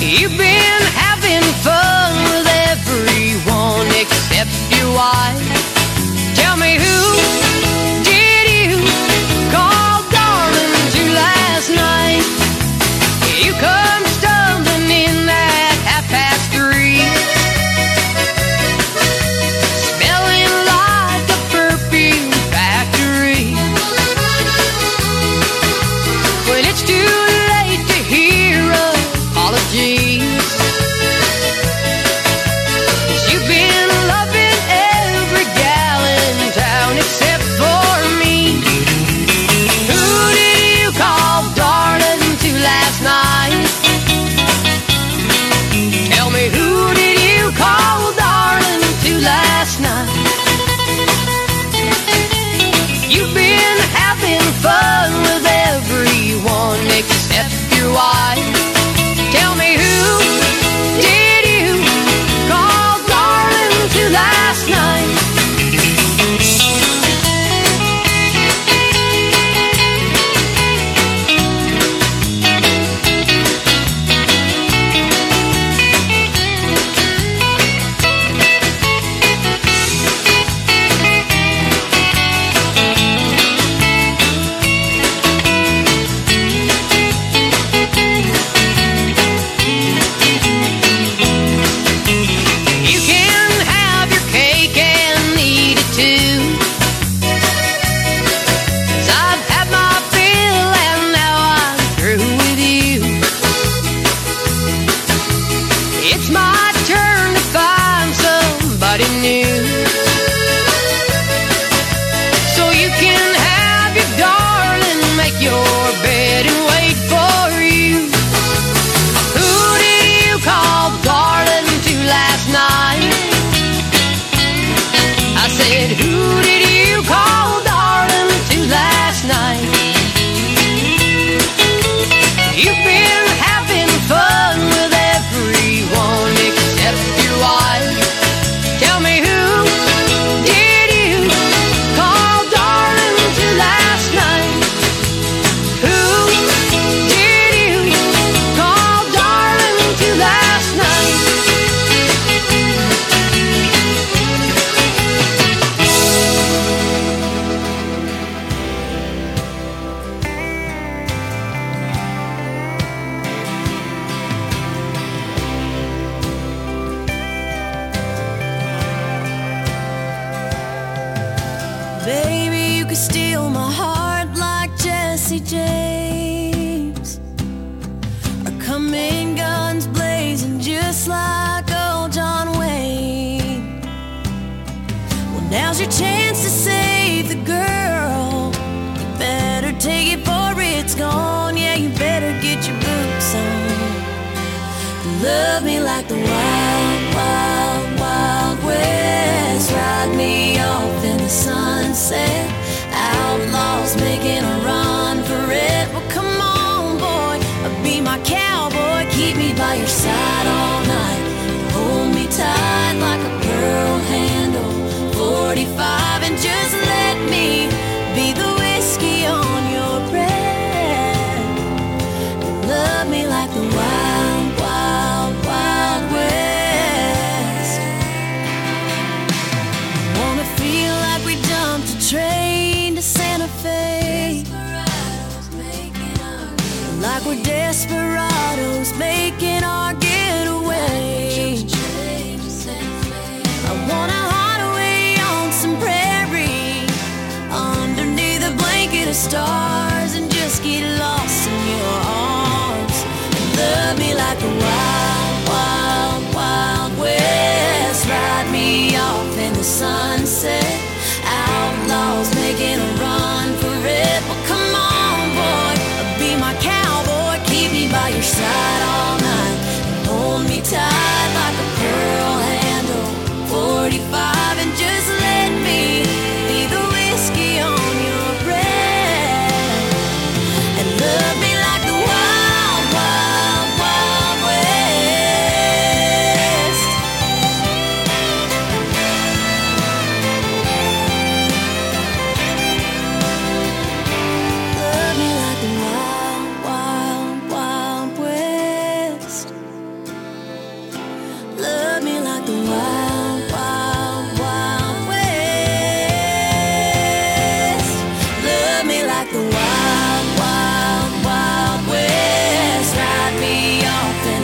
[0.00, 5.48] You've been having fun with everyone except your wife.
[6.40, 7.41] Tell me who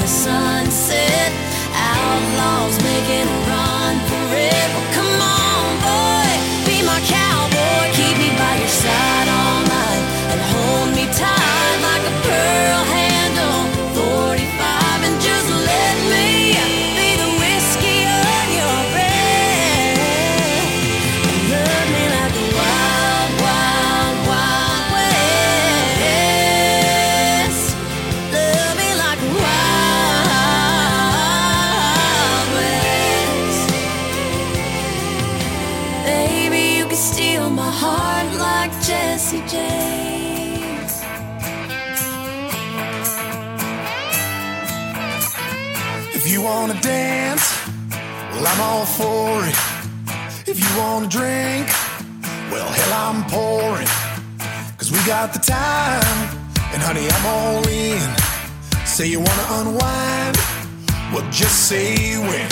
[0.09, 1.33] sunset.
[1.75, 3.48] Outlaws making
[50.99, 51.69] Wanna drink,
[52.51, 53.87] well, hell, I'm pouring.
[54.79, 56.03] Cause we got the time,
[56.75, 58.03] and honey, I'm all in.
[58.85, 60.37] Say you wanna unwind,
[61.15, 62.51] well, just say when.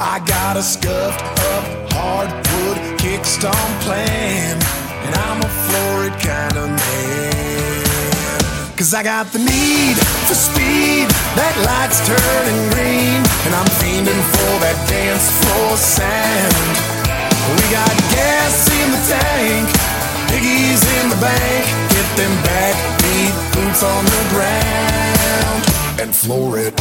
[0.00, 4.56] I got a scuffed up hardwood kickstone plan,
[5.04, 8.40] and I'm a florid kind of man.
[8.78, 11.04] Cause I got the need for speed,
[11.36, 16.97] that light's turning green, and I'm fiending for that dance floor sound.
[17.48, 19.68] We got gas in the tank,
[20.28, 25.60] piggies in the bank, get them backbeat boots on the ground
[26.00, 26.74] and floor it.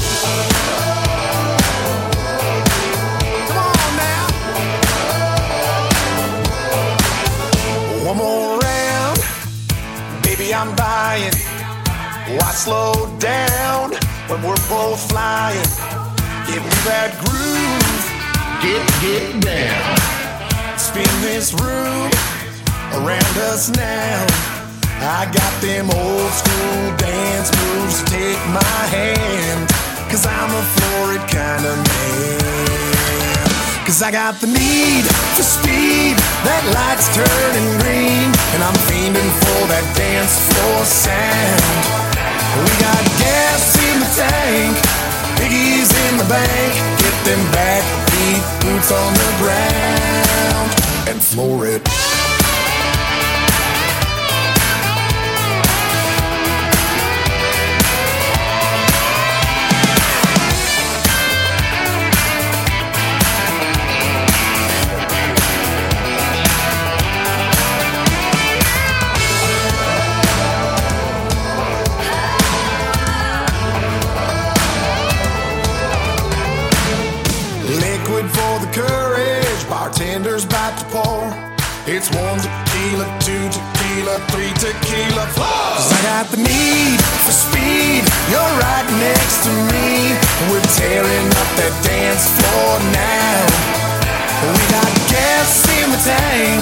[8.06, 9.20] One more round,
[10.24, 11.32] baby, I'm buying.
[12.38, 13.92] Why slow down
[14.28, 15.72] when we're both flying?
[16.48, 18.04] Give me that groove,
[18.62, 20.07] get get down.
[20.88, 22.08] Spin this room
[22.96, 24.24] around us now.
[25.04, 28.00] I got them old school dance moves.
[28.08, 29.68] Take my hand,
[30.08, 33.52] cause I'm a florid kind of man.
[33.84, 35.04] Cause I got the need
[35.36, 36.16] for speed,
[36.48, 41.84] that light's turning green, and I'm fiending for that dance floor sound.
[42.64, 44.76] We got gas in the tank,
[45.36, 46.72] piggies in the bank,
[47.04, 52.07] get them backbeat boots on the ground and floor it.
[81.98, 85.50] It's one tequila, two tequila, three tequila, four.
[85.82, 88.06] Cause I got the need for speed.
[88.30, 90.14] You're right next to me.
[90.46, 93.50] We're tearing up that dance floor now.
[94.46, 96.62] We got gas in the tank,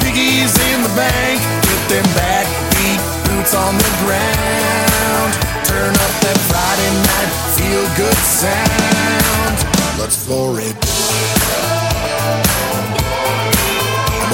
[0.00, 1.36] biggies in the bank.
[1.68, 5.36] Get them backbeat boots on the ground.
[5.68, 7.30] Turn up that Friday night
[7.60, 10.00] feel good sound.
[10.00, 10.80] Let's floor it.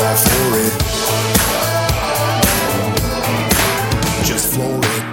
[0.09, 0.72] Just floor it.
[4.24, 5.05] Just floor it.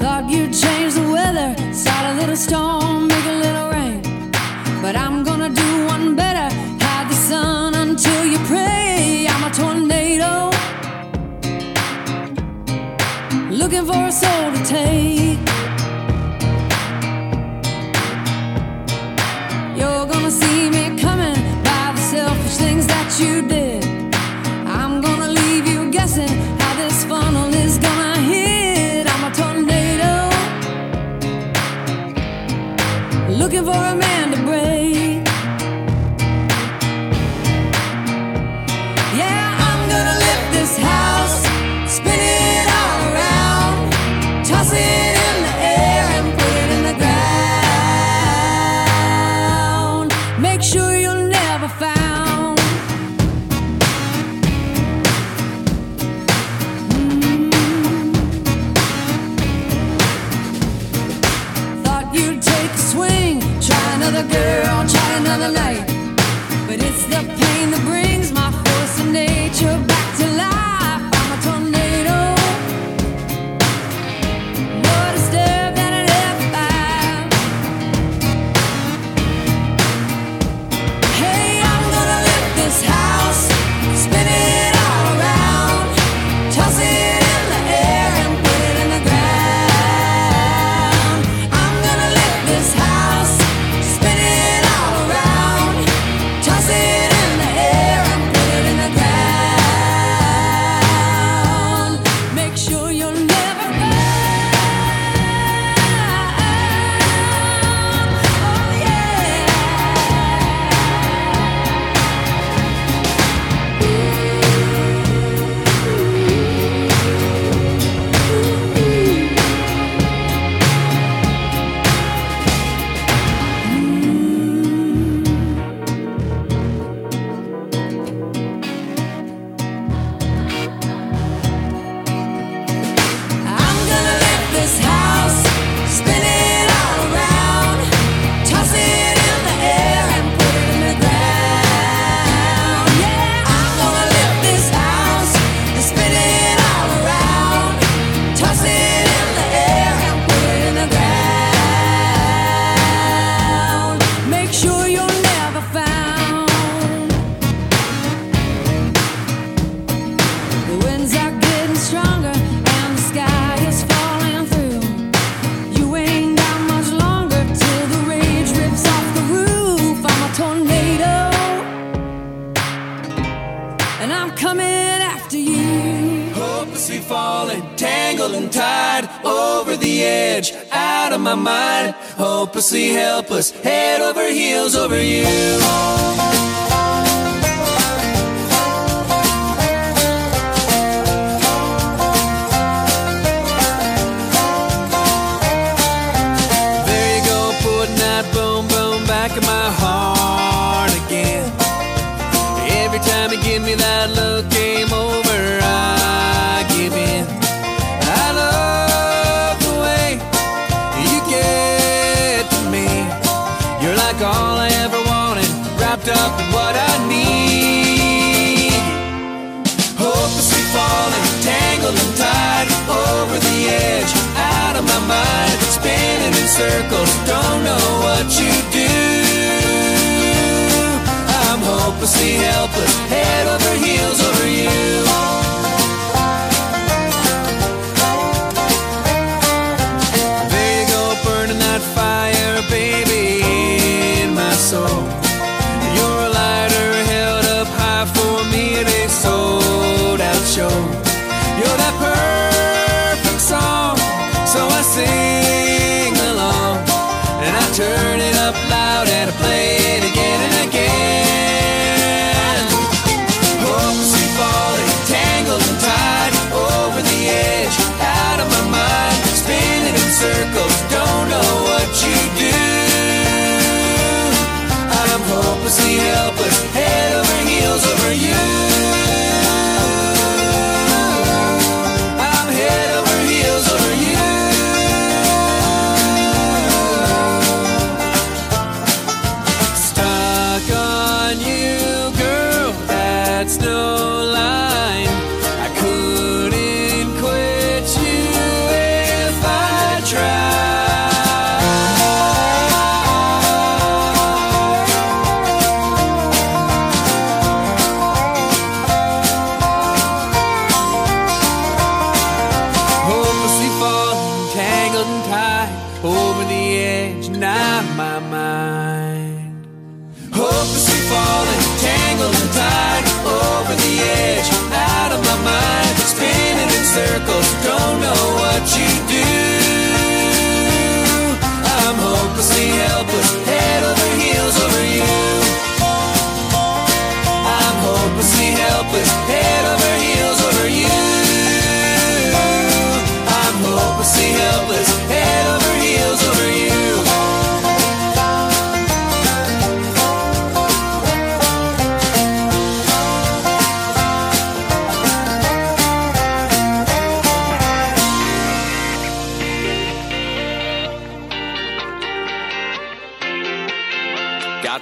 [0.00, 4.02] Thought you'd change the weather, start a little storm, make a little rain.
[4.82, 6.52] But I'm gonna do one better.
[6.80, 9.28] Hide the sun until you pray.
[9.30, 10.50] I'm a tornado.
[13.48, 15.31] Looking for a soul to take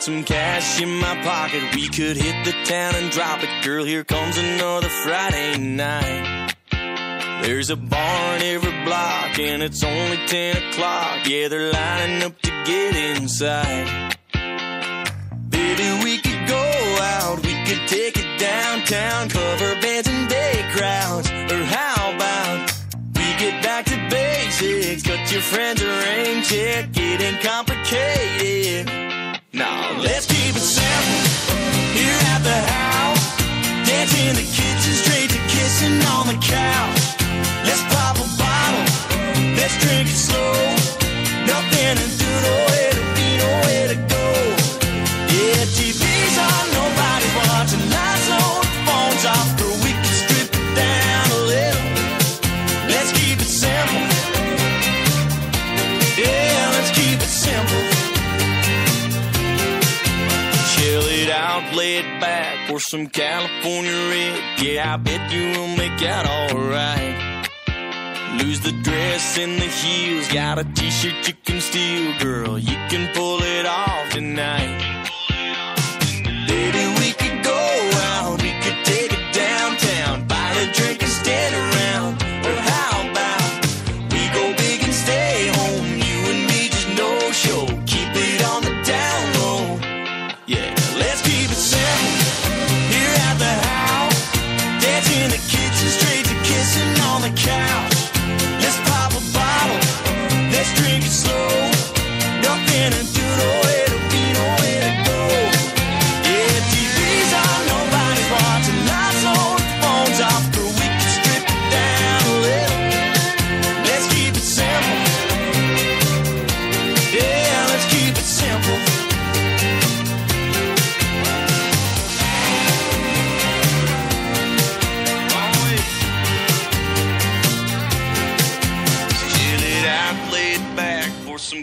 [0.01, 1.75] got some cash in my pocket.
[1.75, 3.65] We could hit the town and drop it.
[3.65, 6.55] Girl, here comes another Friday night.
[7.43, 11.27] There's a bar in every block and it's only 10 o'clock.
[11.27, 14.17] Yeah, they're lining up to get inside.
[15.51, 17.37] Baby, we could go out.
[17.43, 21.31] We could take it downtown, cover bands and day crowds.
[21.31, 22.73] Or how about
[23.17, 25.03] we get back to basics?
[25.03, 29.10] Cut your friends a rain check, getting complicated.
[29.61, 31.21] Now let's keep it simple
[31.93, 33.37] here at the house.
[33.87, 37.03] Dance in the kitchen, straight to kissing on the couch.
[37.69, 38.87] Let's pop a bottle,
[39.61, 40.55] let's drink it slow.
[41.45, 42.70] Nothing to doodle.
[62.81, 64.61] some California red.
[64.61, 67.49] Yeah, I bet you will make out alright.
[68.43, 72.59] Lose the dress and the heels, got a t shirt you can steal, girl.
[72.59, 74.90] You can pull it off tonight.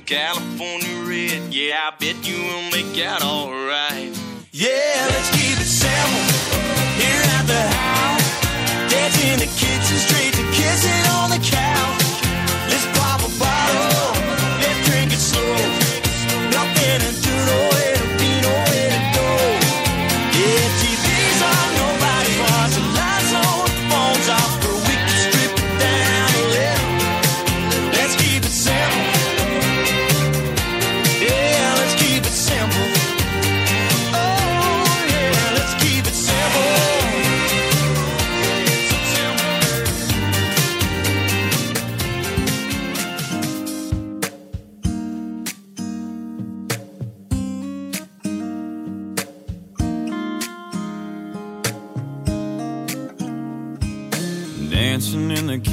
[0.08, 1.54] California red.
[1.54, 4.18] Yeah, I bet you will make out alright.
[4.54, 5.08] Yeah,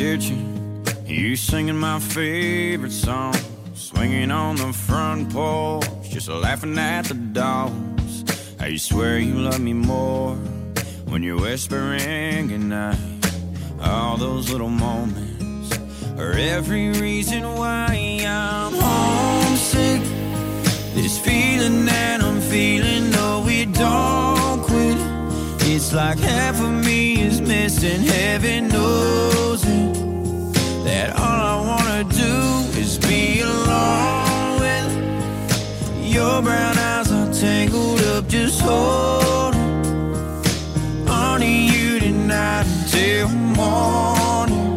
[0.04, 3.34] kitchen, you singing my favorite song,
[3.74, 8.14] swinging on the front porch, just laughing at the dogs.
[8.60, 10.34] How you swear you love me more
[11.10, 12.98] when you're whispering goodnight.
[13.80, 15.78] All those little moments
[16.18, 17.86] are every reason why
[18.26, 20.02] I'm homesick.
[20.94, 24.43] This feeling that I'm feeling, no, we don't.
[25.76, 29.94] It's like half of me is missing, heaven knows it.
[30.84, 38.28] That all I wanna do is be alone with your brown eyes are tangled up,
[38.28, 39.60] just holding
[41.08, 44.76] on to you tonight until morning.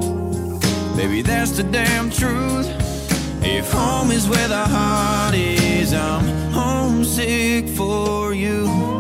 [0.98, 2.68] Baby, that's the damn truth.
[3.44, 8.97] If home is where the heart is, I'm homesick for you.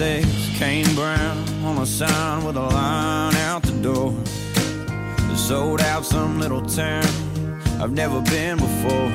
[0.00, 4.14] It Kane Brown on a sign with a line out the door.
[5.34, 7.04] Sold out some little town
[7.80, 9.10] I've never been before.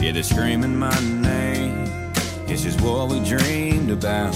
[0.00, 2.12] Yeah, they're screaming my name.
[2.46, 4.32] This is what we dreamed about.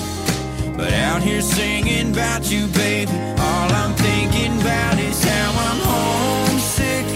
[0.76, 7.06] But out here singing about you, baby, all I'm thinking about is how I'm homesick.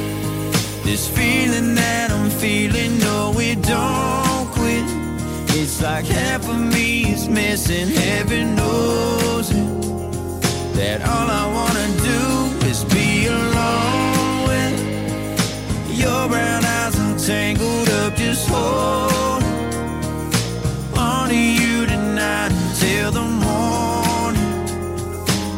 [0.84, 4.23] This feeling that I'm feeling, no, it don't.
[5.56, 9.82] It's like half of me is missing, heaven knows it.
[10.74, 14.76] That all I wanna do is be alone with
[15.96, 19.44] your brown eyes are tangled up, just hold
[20.98, 24.50] on to you tonight until the morning.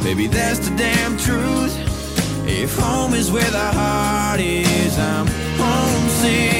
[0.04, 1.74] Baby, that's the damn truth.
[2.46, 6.55] If home is where the heart is, I'm homesick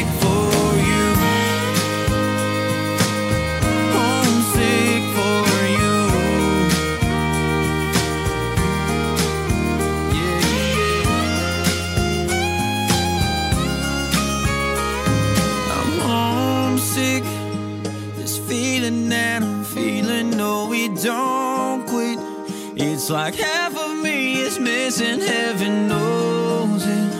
[23.06, 27.12] It's like half of me is missing, heaven knows it.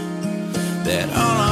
[0.83, 1.46] That all I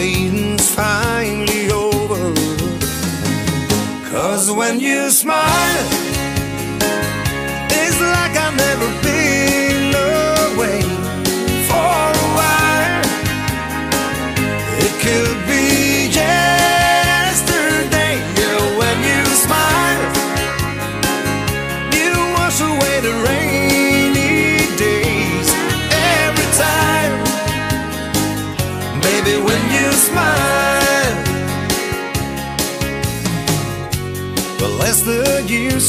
[0.00, 2.32] waiting's finally over.
[4.10, 5.86] Cause when you smile.
[7.80, 9.29] It's like I've never been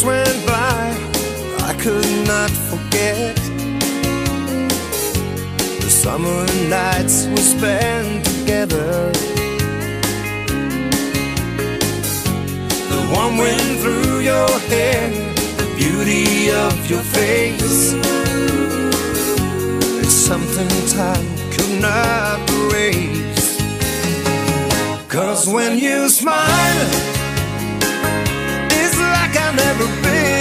[0.03, 0.95] went by,
[1.69, 3.35] I could not forget
[5.81, 9.11] the summer nights we spent together.
[12.89, 15.09] The warm wind through your hair,
[15.57, 17.93] the beauty of your face.
[20.01, 23.57] It's something time could not erase.
[25.07, 27.20] Cause when you smile,
[29.81, 30.40] never been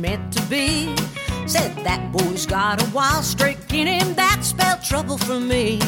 [0.00, 0.94] meant to be.
[1.46, 5.78] Said that boy's got a wild streak in him that spelled trouble for me.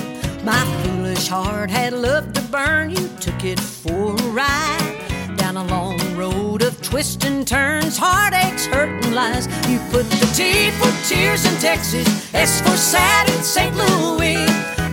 [0.44, 4.98] My foolish heart had love to burn you, took it for a ride.
[5.36, 9.46] Down a long road of twists and turns, heartaches, hurt, and lies.
[9.68, 13.74] You put the T for tears in Texas, S for sad in St.
[13.74, 14.44] Louis.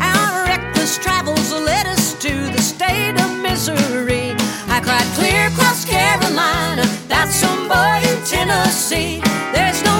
[0.01, 3.98] Our reckless travels led us to the state of misery.
[4.89, 9.21] Cried clear across Carolina, that's some boy in Tennessee.
[9.53, 9.98] There's no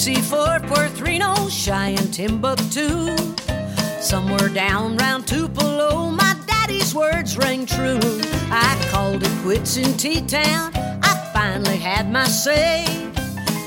[0.00, 3.14] Casey, Fort Worth, Reno, Cheyenne, Timbuktu.
[4.00, 8.00] Somewhere down round Tupelo, my daddy's words rang true.
[8.50, 10.72] I called it quits in T-Town.
[11.02, 12.86] I finally had my say.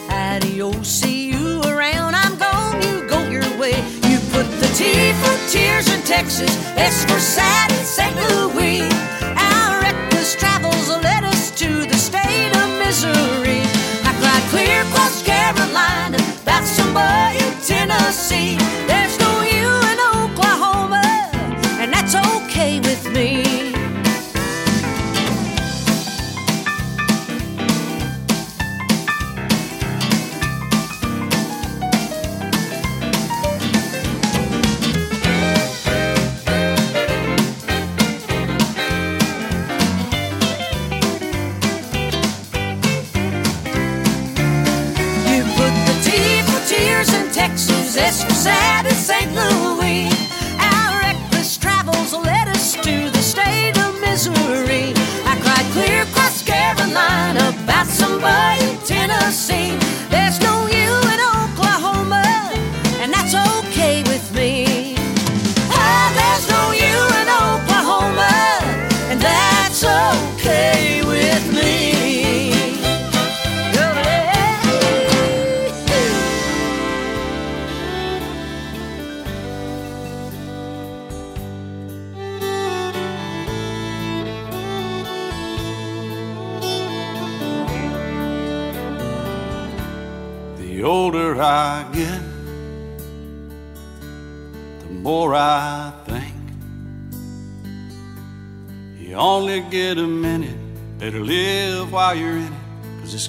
[0.10, 2.16] Adios, see you around.
[2.16, 3.78] I'm gone, you go your way.
[4.10, 8.16] You put the T for tears in Texas, S for sad in St.
[8.16, 8.82] Louis.
[9.38, 10.83] Our reckless travels
[14.54, 18.56] clear across Carolina, that's somebody in Tennessee.
[18.86, 19.33] There's no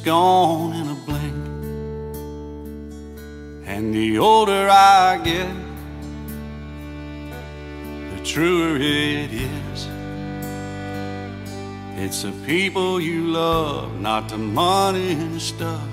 [0.05, 1.35] gone in a blink.
[3.67, 5.49] And the older I get,
[8.15, 9.89] the truer it is.
[11.97, 15.89] It's the people you love, not the money and stuff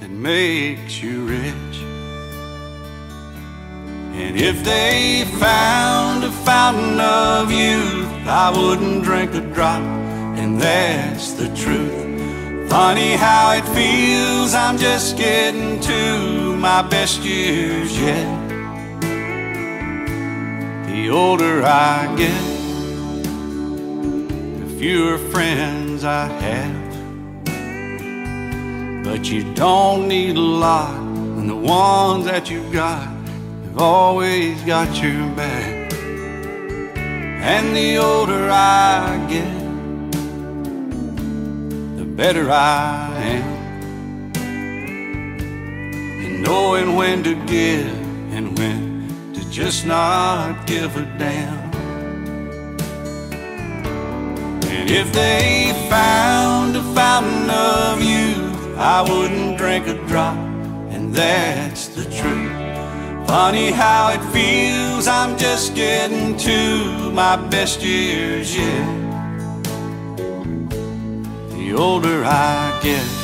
[0.00, 1.76] that makes you rich.
[4.14, 9.82] And if they found a fountain of youth, I wouldn't drink a drop,
[10.38, 12.05] and that's the truth.
[12.68, 18.26] Funny how it feels, I'm just getting to my best years yet.
[20.86, 22.42] The older I get,
[24.60, 26.86] the fewer friends I have.
[29.04, 34.88] But you don't need a lot, and the ones that you've got have always got
[35.00, 35.92] your back.
[36.96, 39.55] And the older I get,
[42.16, 44.36] better I am.
[46.24, 47.92] And knowing when to give
[48.32, 51.66] and when to just not give a damn.
[54.64, 60.38] And if they found a fountain of youth, I wouldn't drink a drop,
[60.88, 62.52] and that's the truth.
[63.28, 69.05] Funny how it feels, I'm just getting to my best years yet.
[71.66, 73.15] The older I get.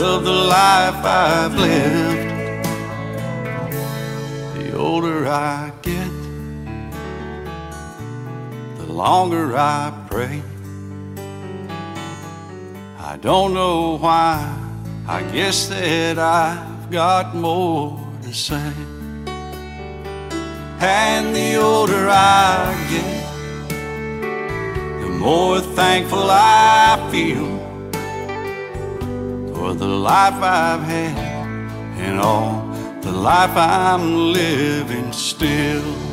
[0.00, 2.30] Of the life I've lived.
[4.56, 6.10] The older I get,
[8.78, 10.42] the longer I pray.
[12.98, 14.56] I don't know why,
[15.06, 18.72] I guess that I've got more to say.
[20.80, 23.28] And the older I get,
[25.02, 27.59] the more thankful I feel
[29.60, 31.18] for the life I've had
[31.98, 32.66] and all
[33.02, 36.09] the life I'm living still.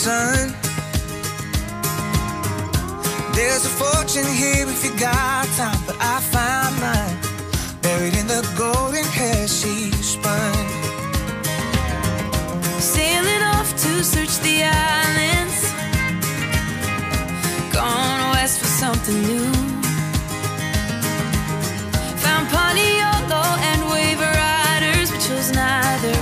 [0.00, 0.48] sun.
[3.34, 7.16] There's a fortune here if you got time, but I found mine
[7.82, 10.56] buried in the golden hair she spun.
[12.80, 15.58] Sailing off to search the islands,
[17.76, 19.52] gone west for something new.
[22.24, 26.16] Found Pontiolo and Wave Riders, but chose neither.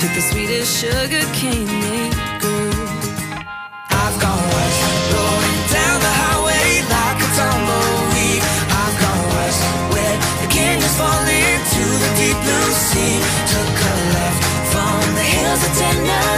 [0.00, 2.07] Pick the sweetest sugar cane.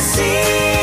[0.00, 0.79] assim.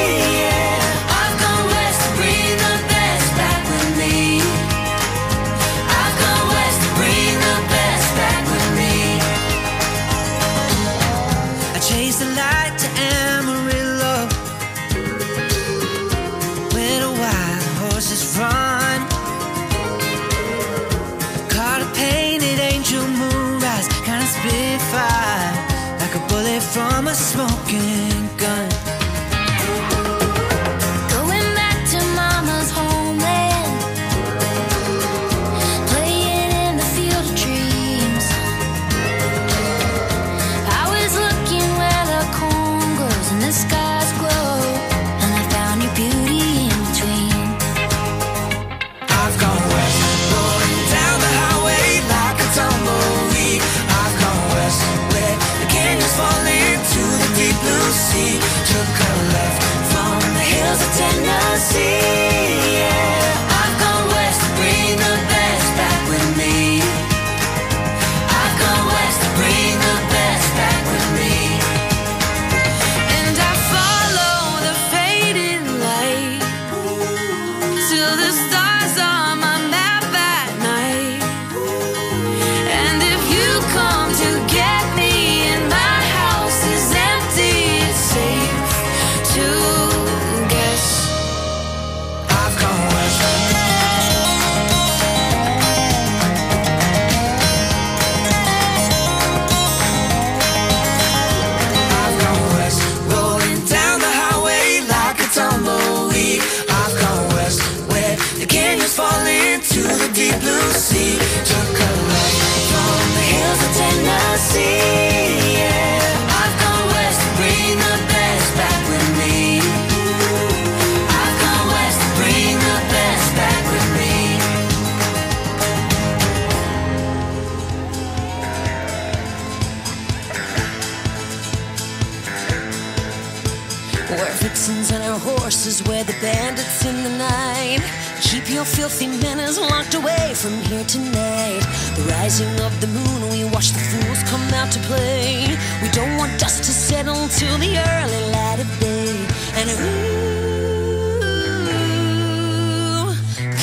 [136.87, 137.81] in the night.
[138.21, 141.61] Keep your filthy manners locked away from here tonight.
[141.95, 145.57] The rising of the moon, we watch the fools come out to play.
[145.81, 149.15] We don't want dust to settle till the early light of day.
[149.59, 150.07] And ooh,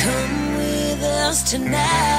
[0.02, 2.13] come with us tonight.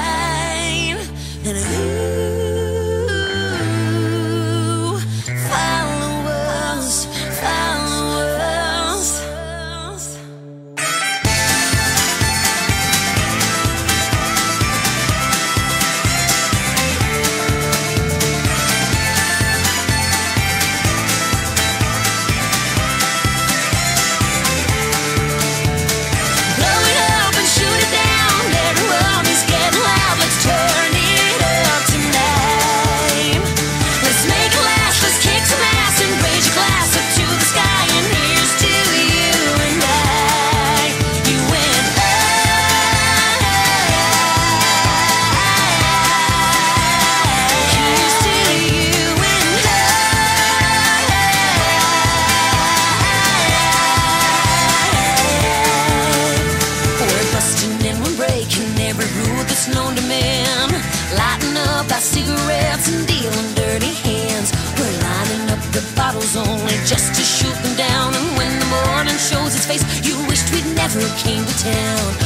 [71.16, 72.25] came to town.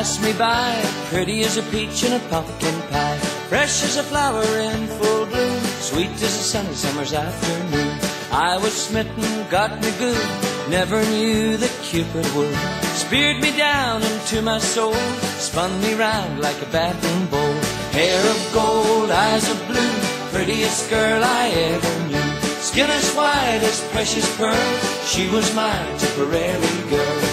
[0.00, 0.80] pass me by,
[1.10, 3.18] pretty as a peach in a pumpkin pie,
[3.50, 7.98] fresh as a flower in full bloom, sweet as a sunny summer's afternoon.
[8.32, 10.26] I was smitten, got me good,
[10.70, 12.56] never knew that Cupid would.
[13.04, 14.94] Speared me down into my soul,
[15.36, 17.56] spun me round like a baton bowl.
[17.92, 19.96] Hair of gold, eyes of blue,
[20.32, 22.30] prettiest girl I ever knew.
[22.68, 27.29] Skin as white as precious pearl, she was my Tipperary girl.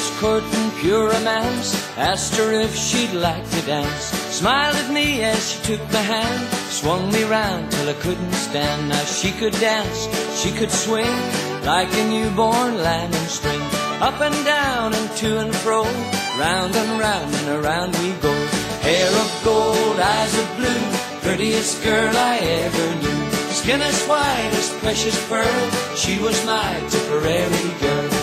[0.00, 1.68] was courting pure romance.
[1.98, 4.04] Asked her if she'd like to dance.
[4.40, 6.42] Smiled at me as she took my hand.
[6.70, 8.88] Swung me round till I couldn't stand.
[8.88, 10.00] Now she could dance,
[10.40, 11.16] she could swing
[11.72, 13.60] like a newborn lamb in spring.
[14.00, 15.82] Up and down and to and fro.
[16.44, 18.34] Round and round and around we go.
[18.86, 20.84] Hair of gold, eyes of blue.
[21.26, 23.20] Prettiest girl I ever knew.
[23.60, 25.62] Skin as white as precious pearl.
[25.94, 28.19] She was my Tipperary girl.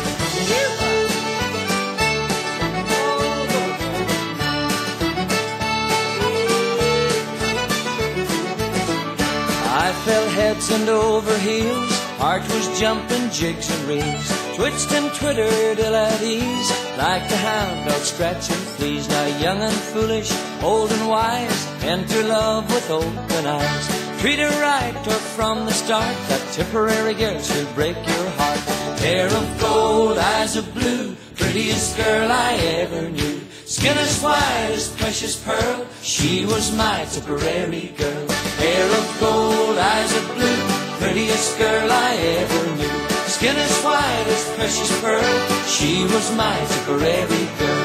[10.08, 15.96] Fell heads and over heels, heart was jumping jigs and reels, twitched and twittered ill
[15.96, 19.10] at ease, like the hound dog scratching fleas.
[19.10, 20.32] Now young and foolish,
[20.64, 23.86] old and wise, enter love with open eyes.
[24.22, 28.64] Treat her right, or from the start, that Tipperary girl she'll break your heart.
[29.04, 33.37] Hair of gold, eyes of blue, prettiest girl I ever knew.
[33.88, 38.28] Skin as white as precious pearl, she was my Tipperary girl.
[38.60, 43.08] Hair of gold, eyes of blue, prettiest girl I ever knew.
[43.30, 47.77] Skin as white as precious pearl, she was my Tipperary girl.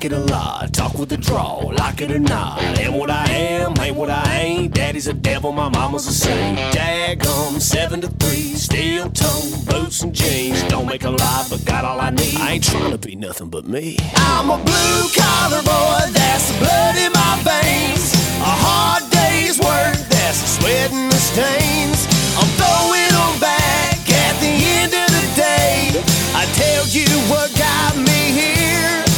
[0.00, 0.72] Like it a lot.
[0.72, 2.58] Talk with the draw, like it or not.
[2.78, 4.72] Am what I am, ain't what I ain't.
[4.72, 6.58] Daddy's a devil, my mama's a saint.
[6.74, 10.62] Daggum, seven to three, steel toe, boots and jeans.
[10.68, 12.34] Don't make a lot, but got all I need.
[12.36, 13.98] I ain't trying to be nothing but me.
[14.16, 18.14] I'm a blue collar boy, that's the blood in my veins.
[18.40, 22.08] A hard day's work, that's the sweat and the stains.
[22.40, 25.92] I'm throwing them back at the end of the day.
[26.32, 29.09] I tell you what got me here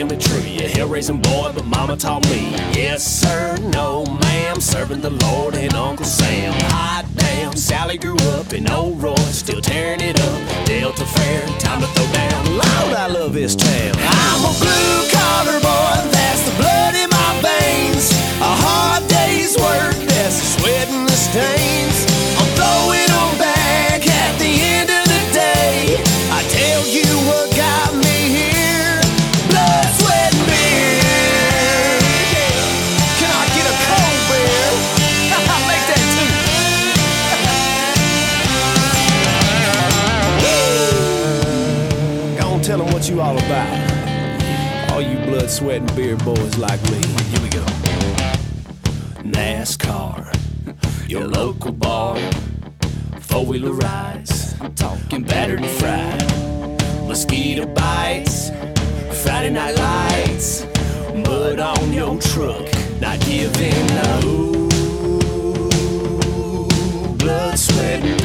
[0.00, 0.58] family tree.
[0.64, 2.52] A hell raising boy, but mama taught me.
[2.72, 4.60] Yes, sir, no, ma'am.
[4.60, 6.54] Serving the Lord and Uncle Sam.
[6.70, 10.66] Hot damn, Sally grew up in Old Roy, still tearing it up.
[10.66, 12.46] Delta Fair, time to throw down.
[12.46, 13.92] Lord, I love this town.
[13.98, 18.12] I'm a blue collar boy, that's the blood in my veins.
[18.40, 19.09] A hard
[19.50, 22.06] day's work, that's the sweat and the stains.
[22.38, 25.96] I'm throwing them back at the end of the day.
[26.30, 29.00] I tell you what got me here
[29.48, 31.00] blood, sweat, and beer.
[33.18, 34.70] Can I get a cold beer?
[35.52, 36.30] I'll make that too.
[42.40, 44.90] Go on, tell them what you all about.
[44.92, 47.00] All you blood, sweat, and beer boys like me.
[47.30, 47.79] Here we go.
[49.32, 50.32] NASCAR,
[51.08, 52.16] your local bar,
[53.20, 54.54] four wheeler rides.
[54.60, 56.22] I'm talking battered and fried.
[57.06, 58.50] Mosquito bites,
[59.22, 60.66] Friday night lights,
[61.14, 62.66] mud on your truck,
[63.00, 64.24] not giving up.
[64.24, 64.68] Ooh,
[67.16, 68.20] blood, sweat, and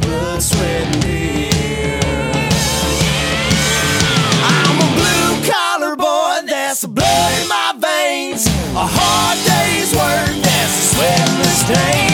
[0.00, 1.09] blood, sweat,
[11.72, 12.09] sweat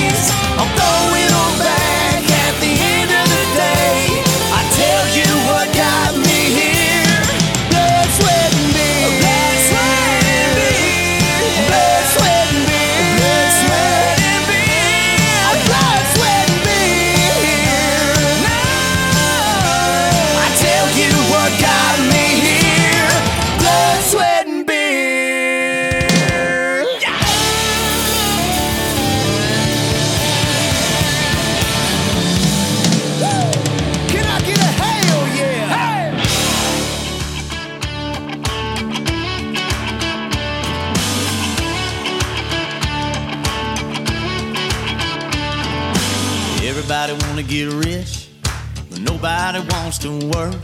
[49.97, 50.55] wants to work.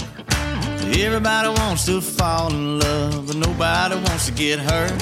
[0.98, 4.92] Everybody wants to fall in love, but nobody wants to get hurt.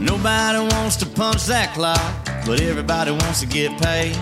[0.00, 2.00] Nobody wants to punch that clock.
[2.46, 4.16] but everybody wants to get paid.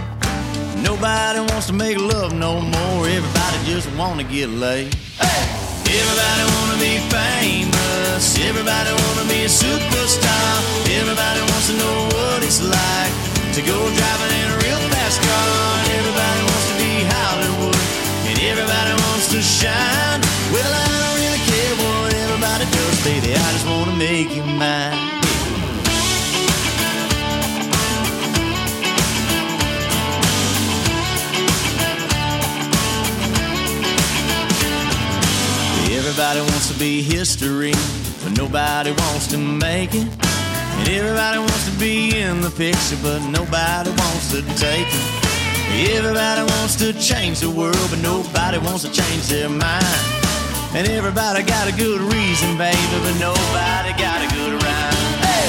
[0.82, 3.06] Nobody wants to make love no more.
[3.06, 4.94] Everybody just wanna get laid.
[5.20, 8.38] Everybody wanna be famous.
[8.38, 10.54] Everybody wanna be a superstar.
[11.00, 13.14] Everybody wants to know what it's like
[13.54, 14.53] to go driving in
[19.34, 20.20] to shine.
[20.52, 23.34] Well, I don't really care what everybody does, baby.
[23.34, 24.94] I just wanna make you mine.
[35.98, 37.74] Everybody wants to be history,
[38.22, 40.06] but nobody wants to make it.
[40.78, 45.33] And everybody wants to be in the picture, but nobody wants to take it.
[45.72, 50.24] Everybody wants to change the world, but nobody wants to change their mind.
[50.74, 55.14] And everybody got a good reason, baby, but nobody got a good rhyme.
[55.22, 55.48] Hey!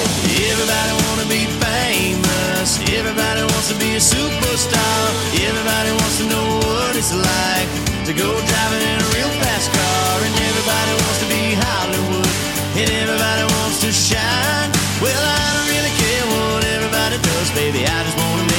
[0.53, 2.77] Everybody wanna be famous.
[2.93, 5.01] Everybody wants to be a superstar.
[5.33, 7.69] Everybody wants to know what it's like
[8.05, 10.13] to go driving in a real fast car.
[10.25, 12.29] And everybody wants to be Hollywood.
[12.77, 14.69] And everybody wants to shine.
[15.01, 17.81] Well, I don't really care what everybody does, baby.
[17.81, 18.54] I just wanna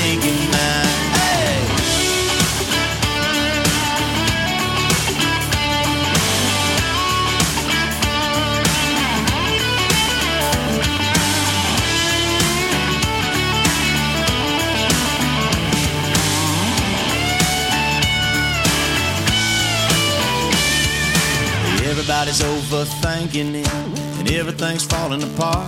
[22.06, 23.74] Everybody's overthinking it,
[24.22, 25.66] and everything's falling apart.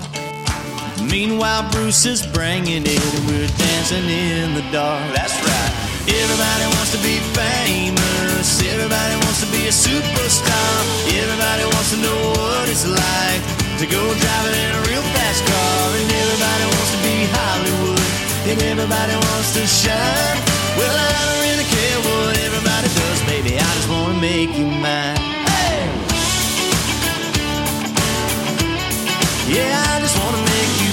[1.02, 5.02] Meanwhile, Bruce is bringing it, and we're dancing in the dark.
[5.18, 5.72] That's right.
[6.06, 8.62] Everybody wants to be famous.
[8.62, 10.78] Everybody wants to be a superstar.
[11.10, 13.42] Everybody wants to know what it's like
[13.82, 15.82] to go driving in a real fast car.
[15.90, 18.10] And everybody wants to be Hollywood.
[18.46, 20.38] And everybody wants to shine.
[20.78, 23.58] Well, I don't really care what everybody does, baby.
[23.58, 25.27] I just wanna make you mine.
[29.48, 30.87] Yeah, I just wanna make you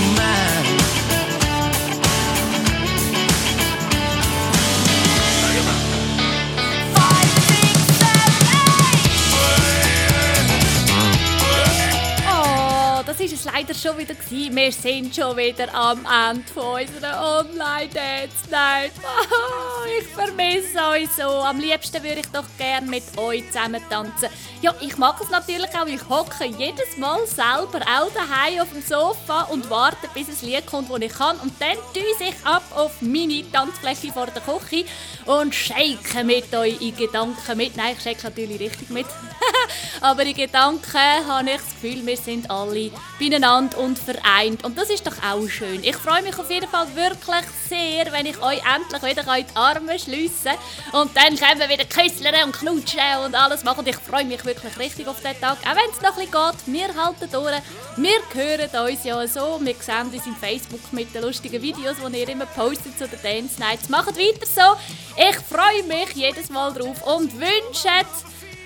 [13.56, 14.56] leider schon wieder gewesen.
[14.56, 18.92] Wir sind schon wieder am Ende unserer Online-Dance Night.
[19.02, 21.24] Oh, ich vermisse euch so.
[21.24, 24.28] Am liebsten würde ich doch gerne mit euch zusammen tanzen.
[24.62, 25.86] Ja, ich mag es natürlich auch.
[25.86, 30.66] Ich hocke jedes Mal selber auch daheim auf dem Sofa und warte, bis ein Lied
[30.66, 31.38] kommt, das ich kann.
[31.40, 34.86] Und dann düse ich ab auf meine Tanzfläche vor der Küche
[35.26, 37.78] und shake mit euch in Gedanken mit.
[37.78, 39.06] Nein, ich shake natürlich richtig mit.
[40.02, 44.64] Aber in Gedanken habe ich das Gefühl, wir sind alle beieinander und vereint.
[44.64, 45.84] Und das ist doch auch schön.
[45.84, 49.56] Ich freue mich auf jeden Fall wirklich sehr, wenn ich euch endlich wieder in die
[49.56, 50.52] Arme schliessen
[50.92, 51.02] kann.
[51.02, 53.80] Und dann können wir wieder küsseln und knutschen und alles machen.
[53.80, 55.58] Und ich freue mich wirklich richtig auf diesen Tag.
[55.60, 57.62] Auch wenn es noch ein bisschen geht, wir halten durch.
[57.98, 59.60] Wir hören uns ja so.
[59.62, 63.22] Wir sehen uns im Facebook mit den lustigen Videos, die ihr immer postet zu den
[63.22, 63.90] Dance Nights.
[63.90, 64.76] Macht weiter so.
[65.18, 67.90] Ich freue mich jedes Mal drauf und wünsche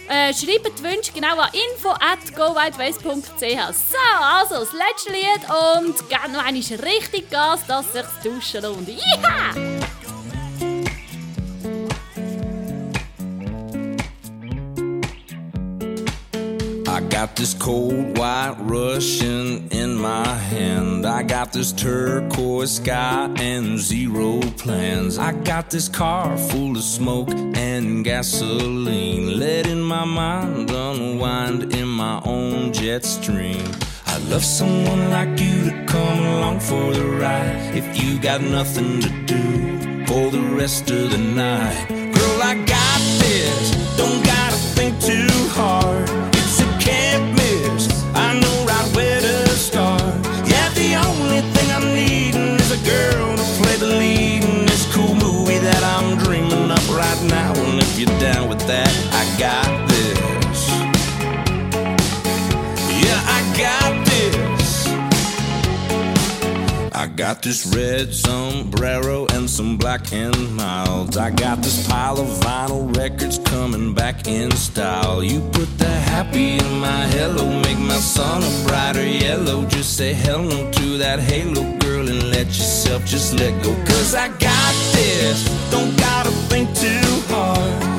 [0.09, 3.75] äh, schreibt Wünsche genau an info at gowideways.ch.
[3.75, 8.63] So, also das letzte Lied und gebt noch einmal richtig Gas, dass es sich duschen
[8.63, 8.87] lohnt.
[8.89, 9.98] Yeah!
[16.99, 21.05] I got this cold white Russian in my hand.
[21.05, 25.17] I got this turquoise sky and zero plans.
[25.17, 29.39] I got this car full of smoke and gasoline.
[29.39, 33.63] Letting my mind unwind in my own jet stream.
[34.05, 37.77] I love someone like you to come along for the ride.
[37.77, 42.99] If you got nothing to do for the rest of the night, girl, I got
[43.23, 43.95] this.
[43.95, 45.78] Don't gotta think too hard.
[58.69, 60.69] That, I got this.
[63.01, 64.87] Yeah, I got this.
[66.93, 71.17] I got this red sombrero and some black and milds.
[71.17, 75.23] I got this pile of vinyl records coming back in style.
[75.23, 79.65] You put the happy in my hello, make my sun a brighter yellow.
[79.65, 83.73] Just say hello to that halo girl and let yourself just let go.
[83.85, 85.39] Cause I got this,
[85.71, 87.98] don't gotta think too hard.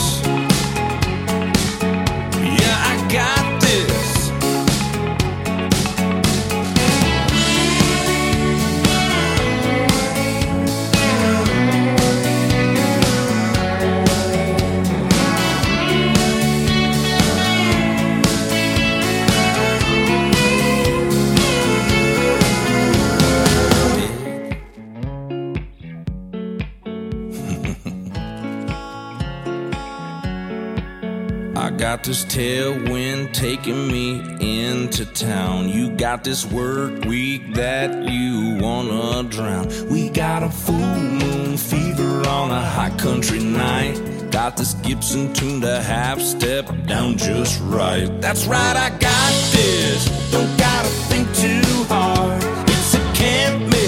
[31.81, 35.67] got this tailwind taking me into town.
[35.67, 39.67] You got this work week that you wanna drown.
[39.89, 43.99] We got a full moon fever on a hot country night.
[44.29, 48.05] Got this Gibson tuned a half step down just right.
[48.21, 50.05] That's right, I got this.
[50.31, 52.43] Don't gotta think too hard.
[52.69, 53.81] It's a can't miss.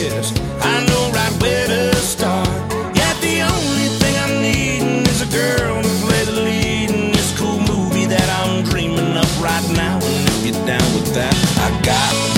[11.84, 12.33] ficar.